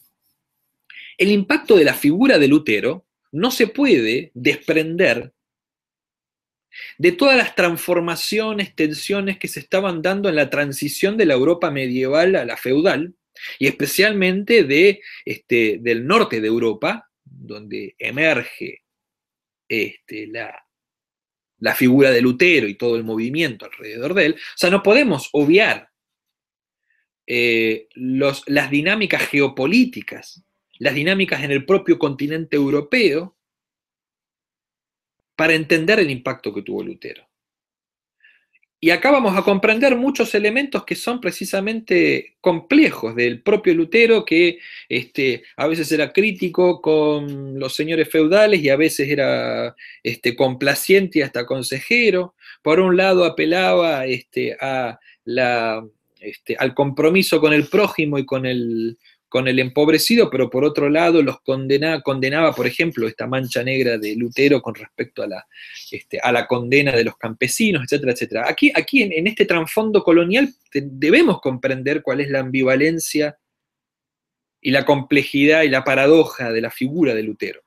el 1.16 1.30
impacto 1.30 1.76
de 1.76 1.84
la 1.84 1.94
figura 1.94 2.38
de 2.38 2.48
Lutero 2.48 3.06
no 3.32 3.50
se 3.50 3.68
puede 3.68 4.30
desprender 4.34 5.32
de 6.98 7.12
todas 7.12 7.36
las 7.36 7.54
transformaciones, 7.54 8.74
tensiones 8.74 9.38
que 9.38 9.48
se 9.48 9.60
estaban 9.60 10.02
dando 10.02 10.28
en 10.28 10.36
la 10.36 10.50
transición 10.50 11.16
de 11.16 11.26
la 11.26 11.34
Europa 11.34 11.70
medieval 11.70 12.36
a 12.36 12.44
la 12.44 12.56
feudal, 12.56 13.14
y 13.58 13.66
especialmente 13.66 14.64
de, 14.64 15.00
este, 15.24 15.78
del 15.80 16.06
norte 16.06 16.40
de 16.40 16.48
Europa, 16.48 17.10
donde 17.24 17.94
emerge 17.98 18.82
este, 19.68 20.26
la, 20.28 20.64
la 21.58 21.74
figura 21.74 22.10
de 22.10 22.20
Lutero 22.20 22.68
y 22.68 22.76
todo 22.76 22.96
el 22.96 23.04
movimiento 23.04 23.64
alrededor 23.64 24.14
de 24.14 24.26
él. 24.26 24.34
O 24.34 24.56
sea, 24.56 24.70
no 24.70 24.82
podemos 24.82 25.28
obviar 25.32 25.90
eh, 27.26 27.88
las 27.94 28.70
dinámicas 28.70 29.26
geopolíticas, 29.28 30.44
las 30.78 30.94
dinámicas 30.94 31.42
en 31.42 31.50
el 31.50 31.64
propio 31.64 31.98
continente 31.98 32.56
europeo, 32.56 33.36
para 35.36 35.54
entender 35.54 36.00
el 36.00 36.10
impacto 36.10 36.52
que 36.52 36.62
tuvo 36.62 36.82
Lutero. 36.82 37.26
Y 38.84 38.90
acá 38.90 39.10
vamos 39.10 39.34
a 39.34 39.40
comprender 39.40 39.96
muchos 39.96 40.34
elementos 40.34 40.84
que 40.84 40.94
son 40.94 41.18
precisamente 41.18 42.36
complejos 42.42 43.16
del 43.16 43.40
propio 43.40 43.72
Lutero, 43.72 44.26
que 44.26 44.58
este, 44.90 45.42
a 45.56 45.66
veces 45.66 45.90
era 45.90 46.12
crítico 46.12 46.82
con 46.82 47.58
los 47.58 47.74
señores 47.74 48.10
feudales 48.10 48.60
y 48.60 48.68
a 48.68 48.76
veces 48.76 49.08
era 49.08 49.74
este, 50.02 50.36
complaciente 50.36 51.20
y 51.20 51.22
hasta 51.22 51.46
consejero. 51.46 52.34
Por 52.60 52.78
un 52.78 52.94
lado 52.94 53.24
apelaba 53.24 54.04
este, 54.04 54.54
a 54.60 55.00
la, 55.24 55.82
este, 56.20 56.54
al 56.58 56.74
compromiso 56.74 57.40
con 57.40 57.54
el 57.54 57.68
prójimo 57.68 58.18
y 58.18 58.26
con 58.26 58.44
el, 58.44 58.98
con 59.34 59.48
el 59.48 59.58
empobrecido, 59.58 60.30
pero 60.30 60.48
por 60.48 60.64
otro 60.64 60.88
lado 60.88 61.20
los 61.20 61.40
condenaba, 61.40 62.00
condenaba, 62.02 62.54
por 62.54 62.68
ejemplo, 62.68 63.08
esta 63.08 63.26
mancha 63.26 63.64
negra 63.64 63.98
de 63.98 64.14
Lutero 64.14 64.62
con 64.62 64.76
respecto 64.76 65.24
a 65.24 65.26
la, 65.26 65.48
este, 65.90 66.20
a 66.20 66.30
la 66.30 66.46
condena 66.46 66.92
de 66.92 67.02
los 67.02 67.16
campesinos, 67.16 67.82
etcétera, 67.82 68.12
etcétera. 68.12 68.44
Aquí, 68.48 68.70
aquí 68.72 69.02
en, 69.02 69.12
en 69.12 69.26
este 69.26 69.44
trasfondo 69.44 70.04
colonial 70.04 70.54
debemos 70.72 71.40
comprender 71.40 72.00
cuál 72.00 72.20
es 72.20 72.30
la 72.30 72.38
ambivalencia 72.38 73.36
y 74.60 74.70
la 74.70 74.84
complejidad 74.84 75.62
y 75.62 75.68
la 75.68 75.82
paradoja 75.82 76.52
de 76.52 76.60
la 76.60 76.70
figura 76.70 77.12
de 77.12 77.24
Lutero. 77.24 77.60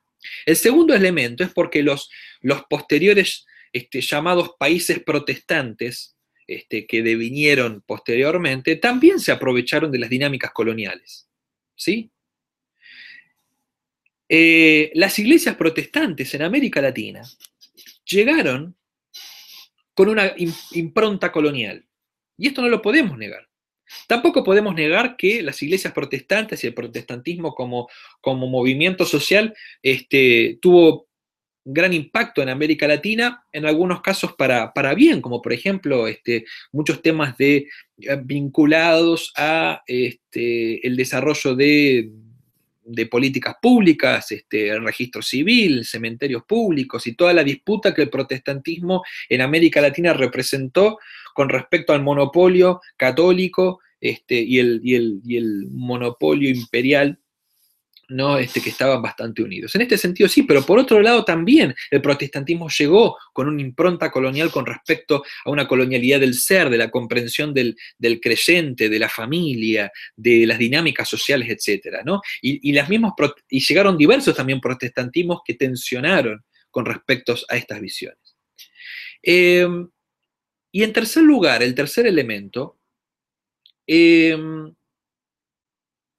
El 0.46 0.56
segundo 0.56 0.94
elemento 0.94 1.44
es 1.44 1.50
porque 1.50 1.82
los, 1.82 2.08
los 2.40 2.62
posteriores 2.62 3.44
este, 3.74 4.00
llamados 4.00 4.52
países 4.58 5.00
protestantes, 5.00 6.16
este, 6.46 6.86
que 6.86 7.02
devinieron 7.02 7.82
posteriormente, 7.86 8.76
también 8.76 9.20
se 9.20 9.32
aprovecharon 9.32 9.92
de 9.92 9.98
las 9.98 10.08
dinámicas 10.08 10.50
coloniales. 10.52 11.27
¿Sí? 11.78 12.10
Eh, 14.28 14.90
las 14.94 15.18
iglesias 15.18 15.56
protestantes 15.56 16.34
en 16.34 16.42
América 16.42 16.82
Latina 16.82 17.22
llegaron 18.04 18.76
con 19.94 20.10
una 20.10 20.34
impronta 20.72 21.32
colonial. 21.32 21.86
Y 22.36 22.48
esto 22.48 22.60
no 22.60 22.68
lo 22.68 22.82
podemos 22.82 23.16
negar. 23.16 23.48
Tampoco 24.06 24.44
podemos 24.44 24.74
negar 24.74 25.16
que 25.16 25.42
las 25.42 25.62
iglesias 25.62 25.94
protestantes 25.94 26.62
y 26.62 26.66
el 26.66 26.74
protestantismo 26.74 27.54
como, 27.54 27.88
como 28.20 28.46
movimiento 28.46 29.06
social 29.06 29.54
este, 29.82 30.58
tuvo 30.60 31.07
gran 31.70 31.92
impacto 31.92 32.40
en 32.40 32.48
América 32.48 32.88
Latina, 32.88 33.44
en 33.52 33.66
algunos 33.66 34.00
casos 34.00 34.32
para, 34.32 34.94
bien, 34.94 35.20
como 35.20 35.42
por 35.42 35.52
ejemplo 35.52 36.08
este, 36.08 36.46
muchos 36.72 37.02
temas 37.02 37.36
de, 37.36 37.68
eh, 37.98 38.18
vinculados 38.24 39.32
a 39.36 39.82
este, 39.86 40.86
el 40.86 40.96
desarrollo 40.96 41.54
de, 41.54 42.10
de 42.84 43.06
políticas 43.06 43.56
públicas, 43.60 44.32
este, 44.32 44.70
el 44.70 44.82
registro 44.82 45.20
civil, 45.20 45.84
cementerios 45.84 46.42
públicos 46.44 47.06
y 47.06 47.14
toda 47.14 47.34
la 47.34 47.44
disputa 47.44 47.94
que 47.94 48.02
el 48.02 48.10
protestantismo 48.10 49.04
en 49.28 49.42
América 49.42 49.82
Latina 49.82 50.14
representó 50.14 50.98
con 51.34 51.50
respecto 51.50 51.92
al 51.92 52.02
monopolio 52.02 52.80
católico 52.96 53.80
este, 54.00 54.40
y, 54.40 54.58
el, 54.58 54.80
y 54.82 55.36
el 55.36 55.66
monopolio 55.70 56.48
imperial 56.48 57.18
¿no? 58.08 58.38
Este, 58.38 58.60
que 58.60 58.70
estaban 58.70 59.02
bastante 59.02 59.42
unidos. 59.42 59.74
En 59.74 59.82
este 59.82 59.98
sentido 59.98 60.28
sí, 60.28 60.42
pero 60.42 60.64
por 60.64 60.78
otro 60.78 61.00
lado 61.00 61.24
también 61.24 61.74
el 61.90 62.00
protestantismo 62.00 62.68
llegó 62.68 63.16
con 63.32 63.48
una 63.48 63.60
impronta 63.60 64.10
colonial 64.10 64.50
con 64.50 64.64
respecto 64.66 65.22
a 65.44 65.50
una 65.50 65.68
colonialidad 65.68 66.20
del 66.20 66.34
ser, 66.34 66.70
de 66.70 66.78
la 66.78 66.90
comprensión 66.90 67.52
del, 67.52 67.76
creyente, 68.20 68.88
de 68.88 68.98
la 68.98 69.08
familia, 69.08 69.92
de 70.16 70.46
las 70.46 70.58
dinámicas 70.58 71.08
sociales, 71.08 71.48
etc. 71.50 72.02
¿no? 72.04 72.20
Y, 72.40 72.72
las 72.72 72.88
mismas, 72.88 73.12
y 73.48 73.60
llegaron 73.60 73.98
diversos 73.98 74.34
también 74.34 74.60
protestantismos 74.60 75.40
que 75.44 75.54
tensionaron 75.54 76.42
con 76.70 76.86
respecto 76.86 77.34
a 77.48 77.56
estas 77.56 77.80
visiones. 77.80 78.36
Em, 79.22 79.88
y 80.72 80.82
en 80.82 80.92
tercer 80.92 81.22
lugar, 81.22 81.62
el 81.62 81.74
tercer 81.74 82.06
elemento, 82.06 82.78
em, 83.86 84.72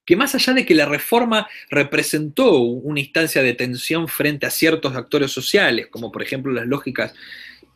que 0.09 0.15
más 0.15 0.33
allá 0.33 0.53
de 0.53 0.65
que 0.65 0.73
la 0.73 0.87
reforma 0.87 1.47
representó 1.69 2.61
una 2.61 2.99
instancia 2.99 3.43
de 3.43 3.53
tensión 3.53 4.07
frente 4.07 4.47
a 4.47 4.49
ciertos 4.49 4.95
actores 4.95 5.29
sociales, 5.29 5.85
como 5.91 6.11
por 6.11 6.23
ejemplo 6.23 6.51
las 6.51 6.65
lógicas 6.65 7.13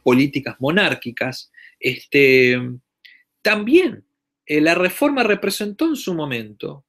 políticas 0.02 0.56
monárquicas, 0.58 1.52
este, 1.80 2.60
también 3.44 4.04
eh, 4.48 4.62
la 4.62 4.74
reforma 4.74 5.22
representó 5.22 5.86
en 5.86 5.96
su 5.96 6.16
momento, 6.16 6.84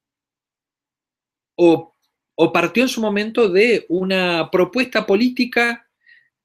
o, 1.56 1.94
o 2.36 2.50
partió 2.50 2.82
en 2.82 2.88
su 2.88 3.02
momento 3.02 3.50
de 3.50 3.84
una 3.90 4.48
propuesta 4.50 5.04
política 5.04 5.86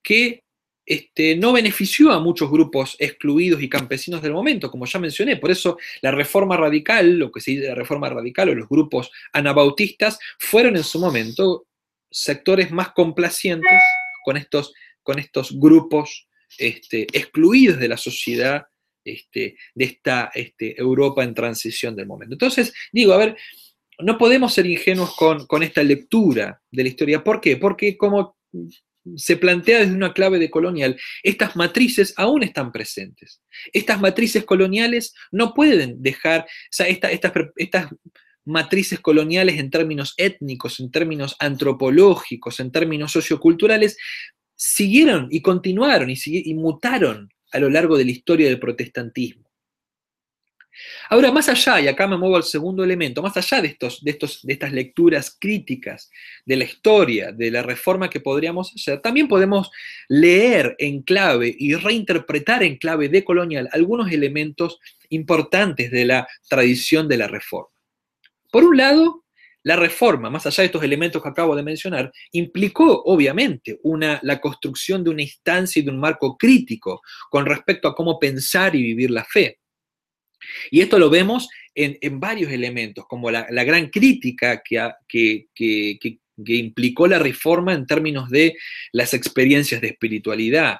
que 0.03 0.43
este, 0.89 1.36
no 1.36 1.54
benefició 1.54 2.12
a 2.12 2.19
muchos 2.19 2.49
grupos 2.49 2.95
excluidos 2.97 3.62
y 3.62 3.69
campesinos 3.69 4.23
del 4.23 4.34
momento, 4.34 4.71
como 4.71 4.88
ya 4.88 4.97
mencioné. 4.97 5.38
Por 5.38 5.52
eso 5.52 5.78
la 6.02 6.10
reforma 6.10 6.58
radical, 6.58 7.15
lo 7.15 7.32
que 7.32 7.41
se 7.41 7.52
dice 7.52 7.67
la 7.67 7.75
reforma 7.75 8.10
radical 8.10 8.49
o 8.49 8.56
los 8.56 8.67
grupos 8.67 9.12
anabautistas, 9.32 10.17
fueron 10.39 10.75
en 10.78 10.84
su 10.84 10.99
momento 10.99 11.67
sectores 12.10 12.71
más 12.71 12.91
complacientes 12.93 13.80
con 14.25 14.36
estos, 14.36 14.73
con 15.04 15.19
estos 15.19 15.52
grupos 15.60 16.28
este, 16.58 17.04
excluidos 17.13 17.78
de 17.78 17.88
la 17.88 17.97
sociedad 17.97 18.65
este, 19.06 19.58
de 19.75 19.86
esta 19.86 20.32
Europa 20.60 21.23
en 21.23 21.36
transición 21.36 21.95
del 21.95 22.08
momento. 22.08 22.34
Entonces, 22.34 22.73
digo, 22.91 23.13
a 23.13 23.17
ver, 23.17 23.38
no 23.99 24.17
podemos 24.17 24.56
ser 24.56 24.65
ingenuos 24.65 25.15
con, 25.15 25.45
con 25.45 25.62
esta 25.62 25.84
lectura 25.84 26.60
de 26.71 26.82
la 26.82 26.89
historia. 26.89 27.23
¿Por 27.23 27.39
qué? 27.39 27.58
Porque 27.58 27.95
como 27.95 28.38
se 29.15 29.38
plantea 29.38 29.79
desde 29.79 29.95
una 29.95 30.13
clave 30.13 30.39
de 30.39 30.49
colonial, 30.49 30.97
estas 31.23 31.55
matrices 31.55 32.13
aún 32.17 32.43
están 32.43 32.71
presentes. 32.71 33.41
Estas 33.73 33.99
matrices 33.99 34.43
coloniales 34.43 35.13
no 35.31 35.53
pueden 35.53 36.01
dejar, 36.01 36.41
o 36.41 36.45
sea, 36.69 36.88
estas, 36.88 37.12
estas 37.55 37.89
matrices 38.45 38.99
coloniales 38.99 39.59
en 39.59 39.69
términos 39.69 40.13
étnicos, 40.17 40.79
en 40.79 40.91
términos 40.91 41.35
antropológicos, 41.39 42.59
en 42.59 42.71
términos 42.71 43.12
socioculturales, 43.12 43.97
siguieron 44.55 45.27
y 45.31 45.41
continuaron 45.41 46.09
y, 46.09 46.17
y 46.25 46.53
mutaron 46.53 47.29
a 47.51 47.59
lo 47.59 47.69
largo 47.69 47.97
de 47.97 48.05
la 48.05 48.12
historia 48.12 48.47
del 48.47 48.59
protestantismo. 48.59 49.48
Ahora, 51.10 51.32
más 51.32 51.50
allá, 51.50 51.82
y 51.82 51.88
acá 51.88 52.08
me 52.08 52.18
muevo 52.18 52.36
al 52.36 52.44
segundo 52.44 52.84
elemento, 52.84 53.22
más 53.22 53.36
allá 53.36 53.62
de, 53.62 53.70
estos, 53.70 54.04
de, 54.04 54.12
estos, 54.12 54.42
de 54.44 54.54
estas 54.54 54.72
lecturas 54.72 55.36
críticas 55.39 56.12
de 56.46 56.56
la 56.56 56.63
historia, 56.65 57.32
de 57.32 57.52
la 57.52 57.63
reforma 57.63 58.10
que 58.10 58.20
podríamos 58.20 58.74
hacer, 58.74 59.02
también 59.02 59.28
podemos 59.28 59.72
leer 60.08 60.76
en 60.78 61.02
clave 61.02 61.56
y 61.58 61.76
reinterpretar 61.76 62.63
en 62.63 62.78
clave 62.78 63.10
de 63.10 63.24
colonial 63.24 63.70
algunos 63.72 64.12
elementos 64.12 64.80
importantes 65.10 65.92
de 65.92 66.06
la 66.06 66.28
tradición 66.48 67.08
de 67.08 67.18
la 67.18 67.28
reforma. 67.28 67.70
Por 68.52 68.63
un 68.63 68.78
lado, 68.78 69.26
la 69.63 69.76
reforma, 69.76 70.30
más 70.30 70.46
allá 70.46 70.62
de 70.62 70.68
estos 70.68 70.84
elementos 70.84 71.22
que 71.22 71.30
acabo 71.30 71.56
de 71.56 71.63
mencionar, 71.63 72.12
implicó 72.32 73.04
obviamente 73.04 73.80
una, 73.84 74.20
la 74.24 74.39
construcción 74.39 75.04
de 75.04 75.10
una 75.10 75.22
instancia 75.22 75.82
y 75.82 75.84
de 75.84 75.92
un 75.92 76.00
marco 76.00 76.38
crítico 76.38 77.02
con 77.30 77.46
respecto 77.46 77.88
a 77.88 77.96
cómo 77.96 78.18
pensar 78.20 78.76
y 78.76 78.82
vivir 78.82 79.12
la 79.12 79.26
fe. 79.26 79.60
Y 80.71 80.81
esto 80.81 80.99
lo 80.99 81.09
vemos 81.09 81.49
en, 81.75 82.19
varios 82.19 82.51
elementos, 82.51 83.05
como 83.07 83.31
la, 83.31 83.45
gran 83.49 83.88
crítica 83.88 84.62
que, 84.63 85.47
implicó 86.45 87.07
la 87.07 87.19
reforma 87.19 87.73
en 87.73 87.85
términos 87.85 88.29
de 88.29 88.55
las 88.91 89.13
experiencias 89.13 89.81
de 89.81 89.88
espiritualidad, 89.88 90.77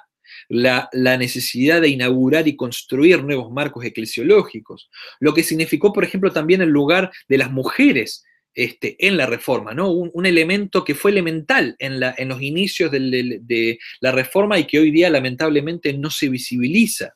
la, 0.48 0.88
necesidad 0.92 1.80
de 1.80 1.88
inaugurar 1.88 2.48
y 2.48 2.56
construir 2.56 3.22
nuevos 3.22 3.50
marcos 3.50 3.84
eclesiológicos, 3.84 4.90
lo 5.20 5.34
que 5.34 5.42
significó, 5.42 5.92
por 5.92 6.04
ejemplo, 6.04 6.32
también 6.32 6.62
el 6.62 6.70
lugar 6.70 7.10
de 7.28 7.38
las 7.38 7.50
mujeres 7.50 8.24
este, 8.52 8.96
en 8.98 9.16
la 9.16 9.26
reforma, 9.26 9.74
¿no? 9.74 9.90
Un, 9.92 10.26
elemento 10.26 10.84
que 10.84 10.96
fue 10.96 11.12
elemental 11.12 11.76
en, 11.78 12.00
los 12.00 12.42
inicios 12.42 12.90
de, 12.90 13.78
la 14.00 14.12
reforma 14.12 14.58
y 14.58 14.66
que 14.66 14.80
hoy 14.80 14.90
día 14.90 15.08
lamentablemente 15.08 15.92
no 15.92 16.10
se 16.10 16.28
visibiliza. 16.28 17.14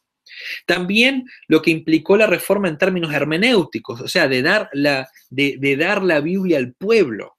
También 0.66 1.24
lo 1.48 1.62
que 1.62 1.70
implicó 1.70 2.16
la 2.16 2.26
reforma 2.26 2.68
en 2.68 2.78
términos 2.78 3.12
hermenéuticos, 3.12 4.00
o 4.00 4.08
sea, 4.08 4.28
de 4.28 4.42
dar 4.42 4.68
la, 4.72 5.08
de, 5.30 5.76
dar 5.76 6.02
la 6.02 6.20
Biblia 6.20 6.58
al 6.58 6.74
pueblo, 6.74 7.36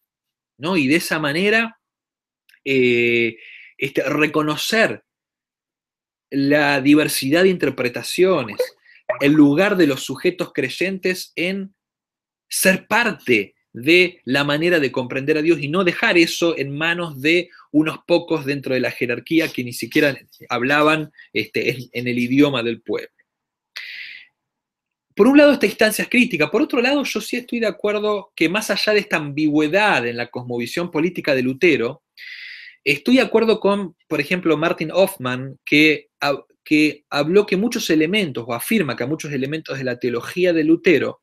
¿no? 0.57 0.77
Y 0.77 0.87
de 0.87 0.95
esa 0.97 1.19
manera 1.19 1.79
eh, 2.63 3.37
este, 3.77 4.03
reconocer 4.03 5.03
la 6.29 6.81
diversidad 6.81 7.43
de 7.43 7.49
interpretaciones, 7.49 8.57
el 9.21 9.33
lugar 9.33 9.77
de 9.77 9.87
los 9.87 10.03
sujetos 10.03 10.51
creyentes 10.53 11.31
en 11.35 11.73
ser 12.49 12.87
parte 12.87 13.54
de 13.75 14.21
la 14.23 14.45
manera 14.45 14.79
de 14.79 14.91
comprender 14.91 15.37
a 15.37 15.41
Dios 15.41 15.59
y 15.59 15.67
no 15.67 15.83
dejar 15.83 16.17
eso 16.17 16.57
en 16.57 16.75
manos 16.75 17.21
de 17.21 17.49
unos 17.71 17.99
pocos 18.07 18.45
dentro 18.45 18.73
de 18.73 18.79
la 18.79 18.89
jerarquía 18.89 19.49
que 19.49 19.65
ni 19.65 19.73
siquiera 19.73 20.17
hablaban 20.47 21.11
este, 21.33 21.77
en 21.91 22.07
el 22.07 22.17
idioma 22.17 22.63
del 22.63 22.81
pueblo. 22.81 23.09
Por 25.13 25.27
un 25.27 25.37
lado, 25.37 25.51
esta 25.51 25.65
instancia 25.65 26.03
es 26.03 26.09
crítica. 26.09 26.49
Por 26.49 26.61
otro 26.61 26.81
lado, 26.81 27.03
yo 27.03 27.19
sí 27.19 27.35
estoy 27.35 27.59
de 27.59 27.67
acuerdo 27.67 28.31
que 28.33 28.47
más 28.47 28.69
allá 28.69 28.93
de 28.93 28.99
esta 28.99 29.17
ambigüedad 29.17 30.07
en 30.07 30.17
la 30.17 30.27
cosmovisión 30.27 30.89
política 30.89 31.35
de 31.35 31.43
Lutero, 31.43 32.03
estoy 32.81 33.15
de 33.15 33.21
acuerdo 33.21 33.59
con, 33.59 33.95
por 34.07 34.21
ejemplo, 34.21 34.55
Martin 34.57 34.91
Hoffman, 34.91 35.59
que, 35.65 36.07
que 36.63 37.03
habló 37.09 37.45
que 37.45 37.57
muchos 37.57 37.89
elementos, 37.89 38.45
o 38.47 38.53
afirma 38.53 38.95
que 38.95 39.05
muchos 39.05 39.33
elementos 39.33 39.77
de 39.77 39.83
la 39.83 39.99
teología 39.99 40.53
de 40.53 40.63
Lutero 40.63 41.21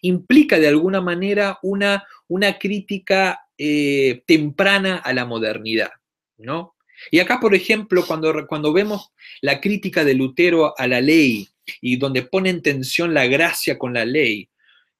implica 0.00 0.58
de 0.58 0.68
alguna 0.68 1.00
manera 1.00 1.58
una, 1.62 2.04
una 2.28 2.58
crítica 2.58 3.40
eh, 3.58 4.22
temprana 4.26 4.96
a 4.96 5.12
la 5.12 5.24
modernidad, 5.24 5.90
¿no? 6.38 6.74
Y 7.10 7.18
acá, 7.18 7.40
por 7.40 7.54
ejemplo, 7.54 8.04
cuando, 8.06 8.46
cuando 8.46 8.72
vemos 8.72 9.12
la 9.40 9.60
crítica 9.60 10.04
de 10.04 10.14
Lutero 10.14 10.78
a 10.78 10.86
la 10.86 11.00
ley 11.00 11.48
y 11.80 11.96
donde 11.96 12.22
pone 12.22 12.50
en 12.50 12.62
tensión 12.62 13.12
la 13.12 13.26
gracia 13.26 13.78
con 13.78 13.94
la 13.94 14.04
ley, 14.04 14.48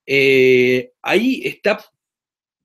eh, 0.04 0.90
ahí 1.00 1.42
está 1.44 1.78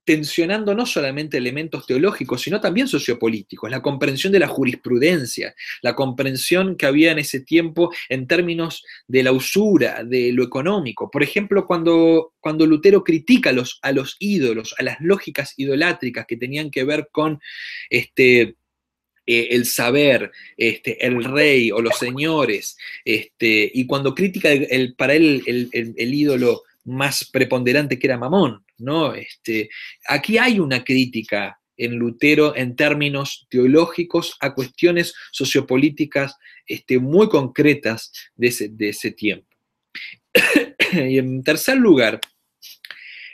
tensionando 0.08 0.74
no 0.74 0.86
solamente 0.86 1.36
elementos 1.36 1.84
teológicos, 1.84 2.40
sino 2.40 2.62
también 2.62 2.88
sociopolíticos, 2.88 3.70
la 3.70 3.82
comprensión 3.82 4.32
de 4.32 4.38
la 4.38 4.48
jurisprudencia, 4.48 5.54
la 5.82 5.94
comprensión 5.94 6.78
que 6.78 6.86
había 6.86 7.12
en 7.12 7.18
ese 7.18 7.40
tiempo 7.40 7.92
en 8.08 8.26
términos 8.26 8.82
de 9.06 9.22
la 9.22 9.32
usura, 9.32 10.02
de 10.04 10.32
lo 10.32 10.42
económico. 10.42 11.10
Por 11.10 11.22
ejemplo, 11.22 11.66
cuando, 11.66 12.32
cuando 12.40 12.64
Lutero 12.64 13.04
critica 13.04 13.50
a 13.50 13.52
los, 13.52 13.80
a 13.82 13.92
los 13.92 14.16
ídolos, 14.18 14.74
a 14.78 14.82
las 14.82 14.96
lógicas 15.00 15.52
idolátricas 15.58 16.24
que 16.24 16.38
tenían 16.38 16.70
que 16.70 16.84
ver 16.84 17.10
con 17.12 17.38
este, 17.90 18.56
eh, 19.26 19.48
el 19.50 19.66
saber, 19.66 20.32
este, 20.56 21.04
el 21.06 21.22
rey 21.22 21.70
o 21.70 21.82
los 21.82 21.98
señores, 21.98 22.78
este, 23.04 23.70
y 23.74 23.84
cuando 23.84 24.14
critica 24.14 24.50
el, 24.50 24.94
para 24.94 25.12
él 25.12 25.42
el, 25.44 26.14
ídolo 26.14 26.62
más 26.86 27.28
preponderante 27.30 27.98
que 27.98 28.06
era 28.06 28.16
Mamón, 28.16 28.64
¿no? 28.78 29.14
Este, 29.14 29.70
aquí 30.06 30.38
hay 30.38 30.60
una 30.60 30.84
crítica 30.84 31.60
en 31.76 31.94
Lutero 31.96 32.56
en 32.56 32.74
términos 32.74 33.46
teológicos 33.48 34.36
a 34.40 34.54
cuestiones 34.54 35.14
sociopolíticas 35.30 36.36
este, 36.66 36.98
muy 36.98 37.28
concretas 37.28 38.12
de 38.34 38.48
ese, 38.48 38.68
de 38.68 38.88
ese 38.88 39.12
tiempo. 39.12 39.46
y 40.92 41.18
en 41.18 41.42
tercer 41.42 41.76
lugar, 41.76 42.20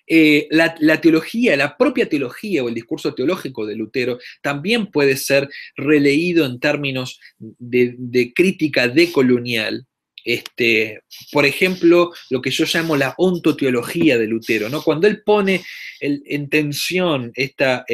eh, 0.06 0.48
la, 0.50 1.00
teología, 1.00 1.56
la 1.56 1.78
propia 1.78 2.08
teología 2.08 2.62
o 2.62 2.68
el 2.68 2.74
discurso 2.74 3.14
teológico 3.14 3.64
de 3.64 3.74
Lutero 3.74 4.18
también 4.42 4.88
puede 4.88 5.16
ser 5.16 5.48
releído 5.76 6.44
en 6.44 6.60
términos 6.60 7.20
de, 7.38 8.32
crítica 8.34 8.88
decolonial. 8.88 9.86
Este, 10.24 11.02
por 11.30 11.44
ejemplo, 11.44 12.12
lo 12.30 12.40
que 12.40 12.50
yo 12.50 12.64
llamo 12.64 12.96
la 12.96 13.14
ontoteología 13.18 14.16
de 14.16 14.26
Lutero, 14.26 14.68
¿no? 14.70 14.82
Cuando 14.82 15.06
él 15.06 15.22
pone 15.22 15.62
en 16.00 16.48
tensión 16.48 17.30
esta, 17.34 17.84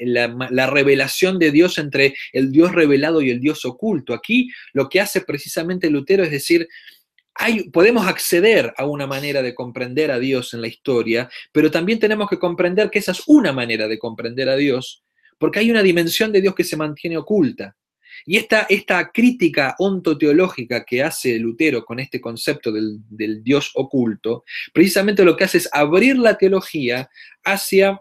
la, 0.00 0.48
la, 0.50 0.66
revelación 0.66 1.38
de 1.38 1.52
Dios 1.52 1.78
entre 1.78 2.14
el 2.32 2.52
Dios 2.52 2.72
revelado 2.72 3.22
y 3.22 3.30
el 3.30 3.40
Dios 3.40 3.64
oculto. 3.64 4.14
Aquí 4.14 4.50
lo 4.72 4.88
que 4.88 5.00
hace 5.00 5.20
precisamente 5.20 5.90
Lutero 5.90 6.24
es 6.24 6.30
decir, 6.30 6.68
podemos 7.72 8.06
acceder 8.06 8.72
a 8.76 8.86
una 8.86 9.06
manera 9.06 9.42
de 9.42 9.54
comprender 9.54 10.10
a 10.10 10.18
Dios 10.18 10.54
en 10.54 10.60
la 10.60 10.68
historia, 10.68 11.28
pero 11.52 11.70
también 11.70 11.98
tenemos 11.98 12.28
que 12.28 12.38
comprender 12.38 12.90
que 12.90 12.98
esa 12.98 13.12
es 13.12 13.22
una 13.26 13.52
manera 13.52 13.88
de 13.88 13.98
comprender 13.98 14.48
a 14.48 14.56
Dios, 14.56 15.02
porque 15.38 15.58
hay 15.58 15.70
una 15.70 15.82
dimensión 15.82 16.32
de 16.32 16.40
Dios 16.40 16.54
que 16.54 16.64
se 16.64 16.76
mantiene 16.76 17.18
oculta. 17.18 17.76
Y 18.24 18.36
esta, 18.36 18.66
esta 18.68 19.10
crítica 19.12 19.74
ontoteológica 19.78 20.84
que 20.84 21.02
hace 21.02 21.38
Lutero 21.38 21.84
con 21.84 22.00
este 22.00 22.20
concepto 22.20 22.72
del, 22.72 22.98
del 23.08 23.42
Dios 23.42 23.70
oculto, 23.74 24.44
precisamente 24.72 25.24
lo 25.24 25.36
que 25.36 25.44
hace 25.44 25.58
es 25.58 25.68
abrir 25.72 26.16
la 26.18 26.38
teología 26.38 27.10
hacia 27.44 28.00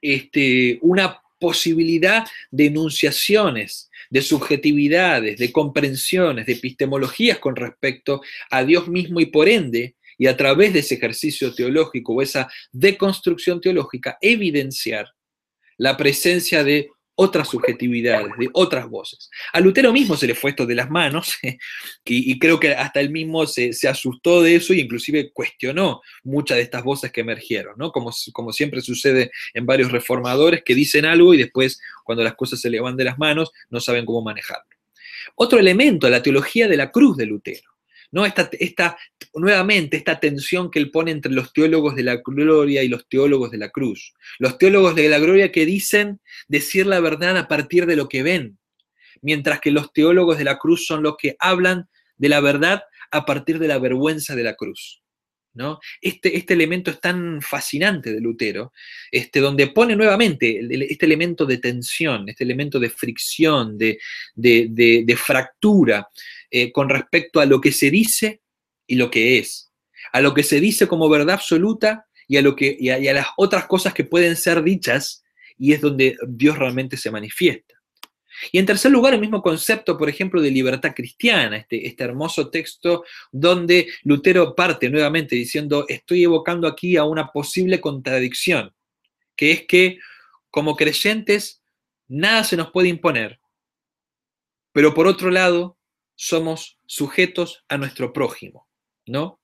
este, 0.00 0.78
una 0.82 1.20
posibilidad 1.40 2.26
de 2.50 2.66
enunciaciones, 2.66 3.90
de 4.10 4.22
subjetividades, 4.22 5.38
de 5.38 5.52
comprensiones, 5.52 6.46
de 6.46 6.54
epistemologías 6.54 7.38
con 7.38 7.56
respecto 7.56 8.22
a 8.50 8.64
Dios 8.64 8.88
mismo 8.88 9.20
y 9.20 9.26
por 9.26 9.48
ende, 9.48 9.96
y 10.16 10.26
a 10.26 10.36
través 10.36 10.72
de 10.72 10.78
ese 10.78 10.94
ejercicio 10.94 11.54
teológico 11.54 12.14
o 12.14 12.22
esa 12.22 12.48
deconstrucción 12.72 13.60
teológica, 13.60 14.16
evidenciar 14.20 15.08
la 15.76 15.96
presencia 15.96 16.62
de 16.62 16.88
otras 17.16 17.48
subjetividades, 17.48 18.32
de 18.38 18.48
otras 18.52 18.88
voces. 18.88 19.30
A 19.52 19.60
Lutero 19.60 19.92
mismo 19.92 20.16
se 20.16 20.26
le 20.26 20.34
fue 20.34 20.50
esto 20.50 20.66
de 20.66 20.74
las 20.74 20.90
manos 20.90 21.34
y, 22.04 22.38
creo 22.38 22.58
que 22.58 22.74
hasta 22.74 23.00
él 23.00 23.10
mismo 23.10 23.46
se, 23.46 23.72
asustó 23.88 24.42
de 24.42 24.56
eso 24.56 24.74
y 24.74 24.80
inclusive 24.80 25.30
cuestionó 25.32 26.00
muchas 26.22 26.56
de 26.56 26.62
estas 26.62 26.82
voces 26.82 27.12
que 27.12 27.20
emergieron, 27.20 27.74
¿no? 27.76 27.92
Como, 27.92 28.10
como 28.32 28.52
siempre 28.52 28.80
sucede 28.80 29.30
en 29.52 29.66
varios 29.66 29.92
reformadores 29.92 30.62
que 30.64 30.74
dicen 30.74 31.04
algo 31.04 31.34
y 31.34 31.38
después 31.38 31.80
cuando 32.04 32.24
las 32.24 32.34
cosas 32.34 32.60
se 32.60 32.70
le 32.70 32.80
van 32.80 32.96
de 32.96 33.04
las 33.04 33.18
manos 33.18 33.52
no 33.70 33.80
saben 33.80 34.04
cómo 34.04 34.22
manejarlo. 34.22 34.64
Otro 35.36 35.58
elemento, 35.58 36.08
la 36.08 36.22
teología 36.22 36.68
de 36.68 36.76
la 36.76 36.90
cruz 36.90 37.16
de 37.16 37.26
Lutero. 37.26 37.73
¿No? 38.14 38.24
Esta, 38.24 38.48
esta, 38.60 38.96
nuevamente, 39.34 39.96
esta 39.96 40.20
tensión 40.20 40.70
que 40.70 40.78
él 40.78 40.92
pone 40.92 41.10
entre 41.10 41.32
los 41.32 41.52
teólogos 41.52 41.96
de 41.96 42.04
la 42.04 42.22
gloria 42.24 42.84
y 42.84 42.88
los 42.88 43.08
teólogos 43.08 43.50
de 43.50 43.58
la 43.58 43.70
cruz. 43.70 44.14
Los 44.38 44.56
teólogos 44.56 44.94
de 44.94 45.08
la 45.08 45.18
gloria 45.18 45.50
que 45.50 45.66
dicen 45.66 46.20
decir 46.46 46.86
la 46.86 47.00
verdad 47.00 47.36
a 47.36 47.48
partir 47.48 47.86
de 47.86 47.96
lo 47.96 48.08
que 48.08 48.22
ven, 48.22 48.56
mientras 49.20 49.60
que 49.60 49.72
los 49.72 49.92
teólogos 49.92 50.38
de 50.38 50.44
la 50.44 50.58
cruz 50.58 50.86
son 50.86 51.02
los 51.02 51.16
que 51.18 51.34
hablan 51.40 51.88
de 52.16 52.28
la 52.28 52.40
verdad 52.40 52.84
a 53.10 53.26
partir 53.26 53.58
de 53.58 53.66
la 53.66 53.80
vergüenza 53.80 54.36
de 54.36 54.44
la 54.44 54.54
cruz. 54.54 55.03
¿No? 55.54 55.78
Este, 56.00 56.36
este 56.36 56.54
elemento 56.54 56.90
es 56.90 57.00
tan 57.00 57.40
fascinante 57.40 58.12
de 58.12 58.20
Lutero, 58.20 58.72
este, 59.10 59.40
donde 59.40 59.68
pone 59.68 59.96
nuevamente 59.96 60.60
este 60.88 61.06
elemento 61.06 61.46
de 61.46 61.58
tensión, 61.58 62.28
este 62.28 62.44
elemento 62.44 62.78
de 62.78 62.90
fricción, 62.90 63.78
de, 63.78 63.98
de 64.34 65.16
fractura, 65.16 66.08
eh, 66.56 66.70
con 66.70 66.88
respecto 66.88 67.40
a 67.40 67.46
lo 67.46 67.60
que 67.60 67.72
se 67.72 67.90
dice 67.90 68.40
y 68.86 68.94
lo 68.94 69.10
que 69.10 69.38
es, 69.38 69.72
a 70.12 70.20
lo 70.20 70.32
que 70.34 70.44
se 70.44 70.60
dice 70.60 70.86
como 70.86 71.08
verdad 71.08 71.34
absoluta 71.34 72.06
y 72.28 72.36
a, 72.36 72.42
lo 72.42 72.54
que, 72.54 72.76
y 72.78 72.90
a, 72.90 73.12
las 73.12 73.26
otras 73.36 73.66
cosas 73.66 73.92
que 73.92 74.04
pueden 74.04 74.36
ser 74.36 74.62
dichas 74.62 75.24
y 75.58 75.72
es 75.72 75.80
donde 75.80 76.16
Dios 76.28 76.56
realmente 76.56 76.96
se 76.96 77.10
manifiesta. 77.10 77.73
Y 78.52 78.58
en 78.58 78.66
tercer 78.66 78.90
lugar, 78.90 79.14
el 79.14 79.20
mismo 79.20 79.42
concepto, 79.42 79.96
por 79.96 80.08
ejemplo, 80.08 80.40
de 80.40 80.50
libertad 80.50 80.92
cristiana, 80.94 81.56
este, 81.56 81.86
este, 81.86 82.04
hermoso 82.04 82.50
texto 82.50 83.04
donde 83.32 83.88
Lutero 84.02 84.54
parte 84.54 84.90
nuevamente 84.90 85.36
diciendo, 85.36 85.86
estoy 85.88 86.24
evocando 86.24 86.66
aquí 86.66 86.96
a 86.96 87.04
una 87.04 87.28
posible 87.28 87.80
contradicción, 87.80 88.74
que 89.36 89.52
es 89.52 89.66
que 89.66 89.98
como 90.50 90.76
creyentes 90.76 91.62
nada 92.08 92.44
se 92.44 92.56
nos 92.56 92.70
puede 92.70 92.88
imponer, 92.88 93.40
pero 94.72 94.94
por 94.94 95.06
otro 95.06 95.30
lado, 95.30 95.78
somos 96.16 96.78
sujetos 96.86 97.64
a 97.68 97.76
nuestro 97.76 98.12
prójimo, 98.12 98.68
¿no? 99.06 99.40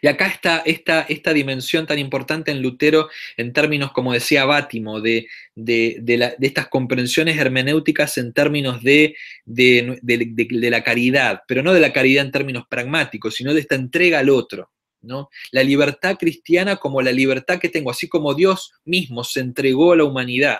Y 0.00 0.06
acá 0.06 0.26
está 0.26 0.62
esta, 0.64 1.32
dimensión 1.32 1.86
tan 1.86 1.98
importante 1.98 2.50
en 2.50 2.62
Lutero 2.62 3.08
en 3.36 3.52
términos, 3.52 3.92
como 3.92 4.12
decía 4.12 4.44
Bátimo, 4.44 5.00
de, 5.00 5.26
de, 5.54 6.36
estas 6.40 6.68
comprensiones 6.68 7.38
hermenéuticas 7.38 8.18
en 8.18 8.32
términos 8.32 8.82
de, 8.82 9.14
la 9.46 10.84
caridad, 10.84 11.42
pero 11.46 11.62
no 11.62 11.72
de 11.72 11.80
la 11.80 11.92
caridad 11.92 12.24
en 12.24 12.32
términos 12.32 12.64
pragmáticos, 12.68 13.34
sino 13.34 13.54
de 13.54 13.60
esta 13.60 13.74
entrega 13.74 14.20
al 14.20 14.30
otro. 14.30 14.70
¿no? 15.00 15.28
La 15.52 15.62
libertad 15.62 16.16
cristiana 16.18 16.76
como 16.76 17.02
la 17.02 17.12
libertad 17.12 17.58
que 17.58 17.68
tengo, 17.68 17.90
así 17.90 18.08
como 18.08 18.34
Dios 18.34 18.72
mismo 18.84 19.24
se 19.24 19.40
entregó 19.40 19.92
a 19.92 19.96
la 19.96 20.04
humanidad 20.04 20.58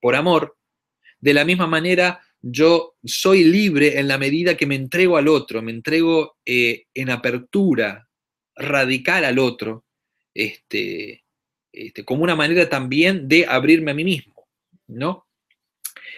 por 0.00 0.16
amor, 0.16 0.56
de 1.20 1.34
la 1.34 1.44
misma 1.44 1.66
manera 1.66 2.20
yo 2.42 2.96
soy 3.04 3.44
libre 3.44 3.98
en 3.98 4.08
la 4.08 4.18
medida 4.18 4.56
que 4.56 4.66
me 4.66 4.74
entrego 4.74 5.16
al 5.16 5.28
otro, 5.28 5.62
me 5.62 5.72
entrego 5.72 6.36
eh, 6.44 6.84
en 6.94 7.10
apertura 7.10 8.08
radical 8.56 9.24
al 9.24 9.38
otro, 9.38 9.84
este, 10.34 11.24
este, 11.72 12.04
como 12.04 12.24
una 12.24 12.36
manera 12.36 12.68
también 12.68 13.28
de 13.28 13.46
abrirme 13.46 13.90
a 13.90 13.94
mí 13.94 14.04
mismo, 14.04 14.48
¿no? 14.86 15.26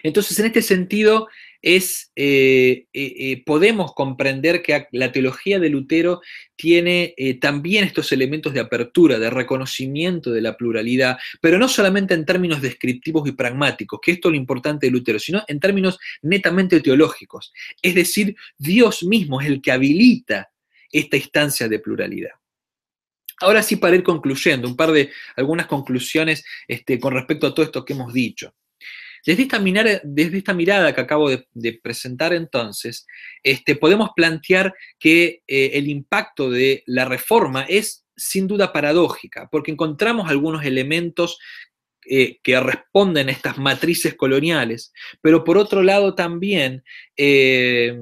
Entonces, 0.03 0.39
en 0.39 0.47
este 0.47 0.63
sentido, 0.63 1.29
es, 1.63 2.11
eh, 2.17 2.87
eh, 2.93 3.43
podemos 3.47 3.95
comprender 3.95 4.63
que 4.63 4.89
la 4.91 5.13
teología 5.13 5.61
de 5.61 5.71
Lutero 5.71 6.21
tiene 6.57 7.15
eh, 7.17 7.35
también 7.35 7.85
estos 7.85 8.11
elementos 8.11 8.53
de 8.53 8.61
apertura, 8.61 9.19
de 9.19 9.31
reconocimiento 9.31 10.33
de 10.33 10.41
la 10.43 10.57
pluralidad, 10.57 11.19
pero 11.41 11.59
no 11.59 11.69
solamente 11.69 12.15
en 12.15 12.27
términos 12.27 12.61
descriptivos 12.61 13.29
y 13.29 13.33
pragmáticos, 13.33 14.01
que 14.03 14.13
esto 14.13 14.29
es 14.29 14.33
lo 14.33 14.39
importante 14.39 14.87
de 14.87 14.93
Lutero, 14.93 15.21
sino 15.21 15.45
en 15.47 15.61
términos 15.61 15.99
netamente 16.23 16.81
teológicos. 16.81 17.53
Es 17.81 17.95
decir, 17.95 18.35
Dios 18.59 19.05
mismo 19.05 19.41
es 19.41 19.47
el 19.47 19.63
que 19.63 19.73
habilita 19.73 20.51
esta 20.91 21.17
instancia 21.17 21.69
de 21.69 21.79
pluralidad. 21.79 22.33
Ahora 23.41 23.63
sí, 23.63 23.77
para 23.77 23.97
ir 23.97 24.03
concluyendo, 24.03 24.69
un 24.69 24.77
par 24.77 24.93
de 24.93 25.11
algunas 25.37 25.67
conclusiones 25.67 26.45
este, 26.69 27.01
con 27.01 27.15
respecto 27.15 27.47
a 27.47 27.55
todo 27.55 27.65
esto 27.65 27.85
que 27.85 27.93
hemos 27.93 28.13
dicho. 28.13 28.55
Desde 29.25 29.43
esta, 29.43 30.55
mirada, 30.55 30.95
que 30.95 31.01
acabo 31.01 31.31
de, 31.31 31.81
presentar 31.83 32.33
entonces, 32.33 33.07
este, 33.43 33.77
podemos 33.77 34.11
plantear 34.17 34.75
que 34.99 35.43
eh, 35.47 35.71
el 35.75 35.89
impacto 35.89 36.51
de 36.51 36.83
la 36.87 37.05
reforma 37.05 37.63
es 37.69 38.05
sin 38.17 38.47
duda 38.47 38.73
paradójica, 38.73 39.49
porque 39.51 39.71
encontramos 39.71 40.29
algunos 40.29 40.65
elementos 40.65 41.39
eh, 42.05 42.39
que 42.43 42.59
responden 42.59 43.29
a 43.29 43.33
estas 43.33 43.59
matrices 43.59 44.15
coloniales, 44.15 44.93
pero 45.21 45.45
por 45.45 45.57
otro 45.57 45.83
lado 45.83 46.15
también 46.17 46.83
eh, 47.17 47.97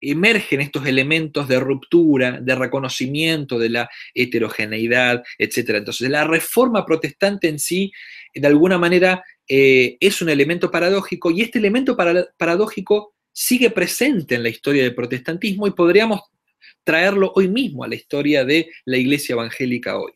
emergen 0.00 0.60
estos 0.60 0.86
elementos 0.86 1.48
de 1.48 1.58
ruptura, 1.58 2.40
de 2.40 2.54
reconocimiento 2.54 3.58
de 3.58 3.70
la 3.70 3.90
heterogeneidad, 4.14 5.22
etc. 5.38 5.70
Entonces, 5.76 6.08
la 6.08 6.24
reforma 6.24 6.84
protestante 6.86 7.48
en 7.48 7.58
sí, 7.58 7.92
de 8.34 8.46
alguna 8.46 8.78
manera, 8.78 9.24
eh, 9.48 9.96
es 10.00 10.20
un 10.20 10.28
elemento 10.28 10.70
paradójico 10.70 11.30
y 11.30 11.40
este 11.40 11.58
elemento 11.58 11.96
paradójico 11.96 13.14
sigue 13.32 13.70
presente 13.70 14.34
en 14.34 14.42
la 14.42 14.48
historia 14.48 14.82
del 14.82 14.94
protestantismo 14.94 15.66
y 15.66 15.70
podríamos 15.70 16.20
traerlo 16.84 17.32
hoy 17.34 17.48
mismo 17.48 17.84
a 17.84 17.88
la 17.88 17.94
historia 17.94 18.44
de 18.44 18.70
la 18.84 18.96
iglesia 18.96 19.34
evangélica 19.34 19.98
hoy. 19.98 20.12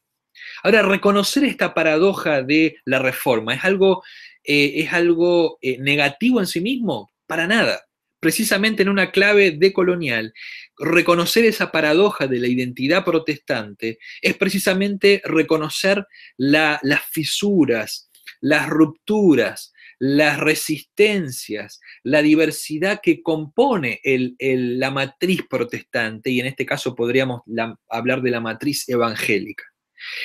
Ahora, 0.62 0.82
reconocer 0.82 1.44
esta 1.44 1.74
paradoja 1.74 2.42
de 2.42 2.76
la 2.84 2.98
reforma 2.98 3.54
es 3.54 3.64
algo, 3.64 4.02
eh, 4.44 4.72
es 4.76 4.92
algo 4.92 5.58
eh, 5.60 5.78
negativo 5.78 6.40
en 6.40 6.46
sí 6.46 6.60
mismo, 6.60 7.12
para 7.26 7.46
nada. 7.46 7.82
Precisamente 8.20 8.82
en 8.82 8.88
una 8.88 9.10
clave 9.10 9.52
decolonial, 9.52 10.32
reconocer 10.78 11.44
esa 11.44 11.72
paradoja 11.72 12.28
de 12.28 12.38
la 12.38 12.46
identidad 12.46 13.04
protestante 13.04 13.98
es 14.20 14.36
precisamente 14.36 15.20
reconocer 15.24 16.06
las 16.36 16.80
fisuras, 17.10 18.08
las 18.42 18.68
rupturas, 18.68 19.72
las 19.98 20.38
resistencias, 20.38 21.80
la 22.02 22.20
diversidad 22.20 23.00
que 23.02 23.22
compone 23.22 24.00
la 24.04 24.90
matriz 24.90 25.42
protestante, 25.48 26.28
y 26.28 26.40
en 26.40 26.46
este 26.46 26.66
caso 26.66 26.94
podríamos 26.94 27.42
hablar 27.88 28.20
de 28.20 28.30
la 28.30 28.40
matriz 28.40 28.86
evangélica. 28.88 29.64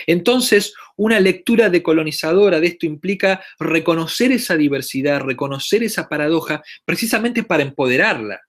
Entonces, 0.07 0.73
una 0.95 1.19
lectura 1.19 1.69
decolonizadora 1.69 2.59
de 2.59 2.67
esto 2.67 2.87
implica 2.87 3.43
reconocer 3.59 4.31
esa 4.31 4.57
diversidad, 4.57 5.21
reconocer 5.21 5.83
esa 5.83 6.09
paradoja, 6.09 6.63
precisamente 6.83 7.43
para 7.43 7.61
empoderarla, 7.61 8.41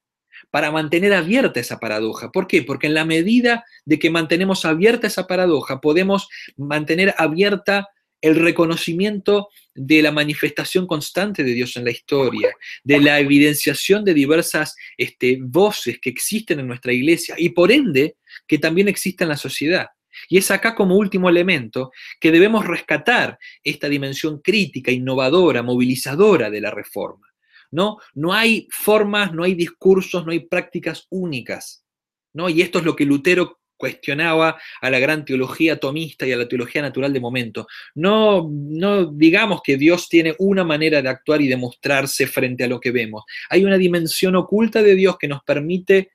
para 0.51 0.71
mantener 0.71 1.13
abierta 1.13 1.61
esa 1.61 1.79
paradoja. 1.79 2.31
¿Por 2.31 2.47
qué? 2.47 2.63
Porque 2.63 2.87
en 2.87 2.95
la 2.95 3.05
medida 3.05 3.67
de 3.85 3.99
que 3.99 4.09
mantenemos 4.09 4.65
abierta 4.65 5.09
esa 5.09 5.27
paradoja, 5.27 5.83
podemos 5.83 6.31
mantener 6.57 7.15
abierta 7.19 7.89
el 8.21 8.37
reconocimiento 8.37 9.49
de 9.75 10.03
la 10.03 10.11
manifestación 10.11 10.87
constante 10.87 11.45
de 11.45 11.53
Dios 11.53 11.77
en 11.77 11.85
la 11.85 11.91
historia, 11.91 12.51
de 12.83 13.01
la 13.01 13.21
evidenciación 13.21 14.05
de 14.05 14.15
diversas 14.15 14.75
este, 14.97 15.39
voces 15.41 15.99
que 16.01 16.11
existen 16.11 16.61
en 16.61 16.67
nuestra 16.67 16.93
iglesia 16.93 17.37
y 17.39 17.51
por 17.51 17.71
ende 17.71 18.17
que 18.47 18.59
también 18.59 18.89
existen 18.89 19.27
en 19.27 19.31
la 19.31 19.37
sociedad. 19.37 19.87
Y 20.29 20.39
es 20.39 20.51
acá 20.51 20.75
como 20.75 20.97
último 20.97 21.29
elemento 21.29 21.93
que 22.19 22.33
debemos 22.33 22.67
rescatar 22.67 23.39
esta 23.63 23.89
dimensión 23.89 24.41
crítica, 24.41 24.91
innovadora, 24.91 25.63
movilizadora 25.63 26.51
de 26.51 26.61
la 26.61 26.71
reforma. 26.73 27.29
¿no? 27.71 27.99
no 28.15 28.33
hay 28.33 28.67
formas, 28.71 29.33
no 29.33 29.45
hay 29.45 29.55
discursos, 29.55 30.25
no 30.25 30.33
hay 30.33 30.41
prácticas 30.41 31.07
únicas. 31.11 31.85
¿no? 32.33 32.49
Y 32.49 32.63
esto 32.63 32.79
es 32.79 32.85
lo 32.85 32.97
que 32.97 33.05
Lutero 33.05 33.61
cuestionaba 33.79 34.61
a 34.83 34.91
la 34.91 34.99
gran 34.99 35.25
teología 35.25 35.79
tomista 35.79 36.27
y 36.27 36.33
a 36.33 36.37
la 36.37 36.47
teología 36.47 36.83
natural 36.83 37.13
de 37.13 37.21
momento. 37.21 37.67
No, 37.95 38.51
no 38.53 39.07
digamos 39.07 39.63
que 39.63 39.79
Dios 39.79 40.09
tiene 40.09 40.35
una 40.39 40.65
manera 40.65 41.01
de 41.01 41.09
actuar 41.09 41.41
y 41.41 41.49
de 41.49 41.57
mostrarse 41.57 42.27
frente 42.27 42.65
a 42.65 42.69
lo 42.69 42.81
que 42.81 42.91
vemos. 42.91 43.25
Hay 43.49 43.65
una 43.65 43.79
dimensión 43.79 44.37
oculta 44.37 44.83
de 44.83 44.95
Dios 44.95 45.17
que 45.17 45.29
nos 45.29 45.43
permite 45.45 46.11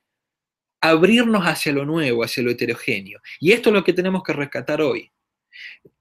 abrirnos 0.82 1.44
hacia 1.46 1.72
lo 1.72 1.86
nuevo, 1.86 2.24
hacia 2.24 2.44
lo 2.44 2.52
heterogéneo. 2.52 3.22
Y 3.40 3.54
esto 3.54 3.70
es 3.70 3.74
lo 3.74 3.84
que 3.84 3.94
tenemos 3.94 4.22
que 4.22 4.34
rescatar 4.34 4.82
hoy. 4.82 5.10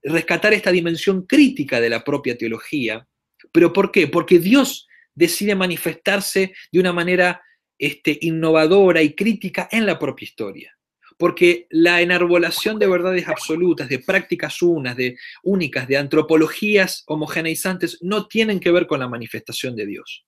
Rescatar 0.03 0.53
esta 0.53 0.73
dimensión 0.73 1.23
crítica 1.23 1.81
de 1.81 1.89
la 1.89 2.03
propia 2.03 2.37
teología. 2.37 3.07
¿Pero 3.53 3.73
por 3.73 3.93
qué? 3.93 4.09
Porque 4.09 4.41
Dios 4.41 4.89
decide 5.15 5.55
manifestarse 5.55 6.53
de 6.73 6.81
una 6.81 6.93
manera 6.93 7.43
este, 7.79 8.19
innovadora 8.23 9.03
y 9.03 9.15
crítica 9.15 9.69
en 9.71 9.87
la 9.87 9.99
propia 9.99 10.25
historia 10.25 10.77
porque 11.23 11.69
la 11.71 12.01
enarbolación 12.01 12.81
de 12.81 12.89
verdades 12.89 13.29
absolutas, 13.29 13.89
de 13.89 14.01
prácticas 14.01 14.61
unas, 14.61 14.97
de 14.97 15.17
únicas, 15.45 15.87
de 15.87 15.97
antropologías 15.97 17.05
homogeneizantes, 17.07 17.99
no 18.01 18.27
tienen 18.27 18.59
que 18.59 18.73
ver 18.73 18.89
con 18.89 18.99
la 18.99 19.07
manifestación 19.07 19.77
de 19.77 19.87
Dios. 19.87 20.27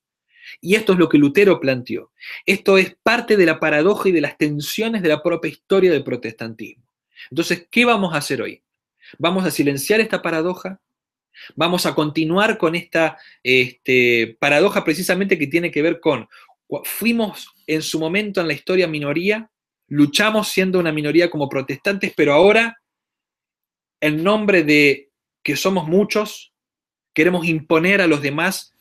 Y 0.60 0.76
esto 0.76 0.92
es 0.92 1.00
lo 1.00 1.08
que 1.08 1.18
Lutero 1.18 1.58
planteó. 1.58 2.12
Esto 2.46 2.78
es 2.78 2.96
parte 3.02 3.36
de 3.36 3.44
la 3.44 3.58
paradoja 3.58 4.08
y 4.08 4.12
de 4.12 4.20
las 4.20 4.38
tensiones 4.38 5.02
de 5.02 5.08
la 5.08 5.20
propia 5.20 5.50
historia 5.50 5.90
del 5.90 6.04
protestantismo. 6.04 6.84
Entonces, 7.28 7.66
¿qué 7.72 7.84
vamos 7.84 8.14
a 8.14 8.18
hacer 8.18 8.40
hoy? 8.40 8.62
¿Vamos 9.18 9.44
a 9.44 9.50
silenciar 9.50 10.00
esta 10.00 10.22
paradoja? 10.22 10.80
¿Vamos 11.56 11.86
a 11.86 11.94
continuar 11.96 12.56
con 12.56 12.76
esta 12.76 13.18
este, 13.42 14.36
paradoja 14.38 14.84
precisamente 14.84 15.40
que 15.40 15.48
tiene 15.48 15.72
que 15.72 15.82
ver 15.82 15.98
con, 15.98 16.28
fuimos 16.84 17.52
en 17.66 17.82
su 17.82 17.98
momento 17.98 18.40
en 18.40 18.46
la 18.46 18.52
historia 18.54 18.86
minoría, 18.86 19.50
luchamos 19.88 20.48
siendo 20.48 20.78
una 20.78 20.92
minoría 20.92 21.30
como 21.30 21.48
protestantes, 21.48 22.12
pero 22.16 22.32
ahora, 22.32 22.78
en 24.00 24.22
nombre 24.22 24.62
de 24.62 25.10
que 25.42 25.56
somos 25.56 25.86
muchos, 25.86 26.52
queremos 27.12 27.46
imponer 27.46 28.00
a 28.00 28.06
los 28.06 28.22
demás 28.22 28.72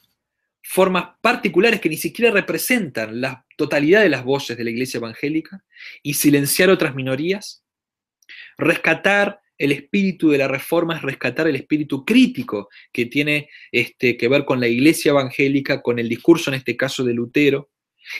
formas 0.63 1.09
particulares 1.21 1.81
que 1.81 1.89
ni 1.89 1.97
siquiera 1.97 2.31
representan 2.31 3.19
la 3.19 3.45
totalidad 3.57 4.01
de 4.01 4.09
las 4.09 4.23
voces 4.23 4.57
de 4.57 4.63
la 4.63 4.69
iglesia 4.69 4.97
evangélica 4.97 5.63
y 6.01 6.13
silenciar 6.13 6.69
otras 6.69 6.95
minorías. 6.95 7.63
Rescatar 8.57 9.41
el 9.57 9.71
espíritu 9.73 10.29
de 10.29 10.37
la 10.37 10.47
reforma 10.47 10.95
es 10.95 11.01
rescatar 11.01 11.47
el 11.47 11.55
espíritu 11.57 12.03
crítico 12.05 12.69
que 12.91 13.05
tiene 13.05 13.49
este, 13.71 14.17
que 14.17 14.27
ver 14.27 14.45
con 14.45 14.59
la 14.59 14.67
iglesia 14.67 15.11
evangélica, 15.11 15.81
con 15.81 15.99
el 15.99 16.09
discurso 16.09 16.49
en 16.49 16.55
este 16.55 16.75
caso 16.75 17.03
de 17.03 17.13
Lutero, 17.13 17.69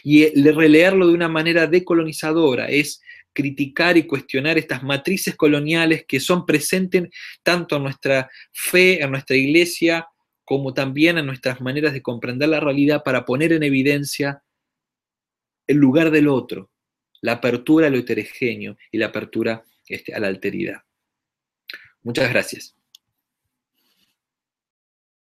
y 0.04 0.28
releerlo 0.52 1.08
de 1.08 1.14
una 1.14 1.28
manera 1.28 1.68
decolonizadora 1.68 2.68
es 2.68 3.02
criticar 3.34 3.98
y 3.98 4.04
cuestionar 4.04 4.58
estas 4.58 4.84
matrices 4.84 5.36
coloniales 5.36 6.06
que 6.08 6.20
son 6.20 6.46
presentes 6.46 7.10
tanto 7.42 7.78
en 7.78 7.84
nuestra 7.84 8.30
fe, 8.52 9.04
en 9.04 9.12
nuestra 9.12 9.36
iglesia, 9.36 10.08
como 10.46 10.74
también 10.74 11.18
en 11.18 11.26
nuestras 11.26 11.62
maneras 11.62 11.94
de 11.94 12.02
comprender 12.02 12.50
la 12.50 12.60
realidad 12.60 13.04
para 13.04 13.26
poner 13.26 13.54
en 13.54 13.64
evidencia 13.64 14.44
el 15.68 15.78
lugar 15.78 16.12
del 16.12 16.28
otro, 16.28 16.70
la 17.22 17.34
apertura 17.34 17.88
a 17.88 17.90
lo 17.90 17.98
heterogéneo 17.98 18.78
y 18.92 18.98
la 18.98 19.08
apertura 19.08 19.64
este, 19.88 20.14
a 20.14 20.20
la 20.20 20.28
alteridad. 20.28 20.82
Muchas 22.02 22.30
gracias. 22.30 22.76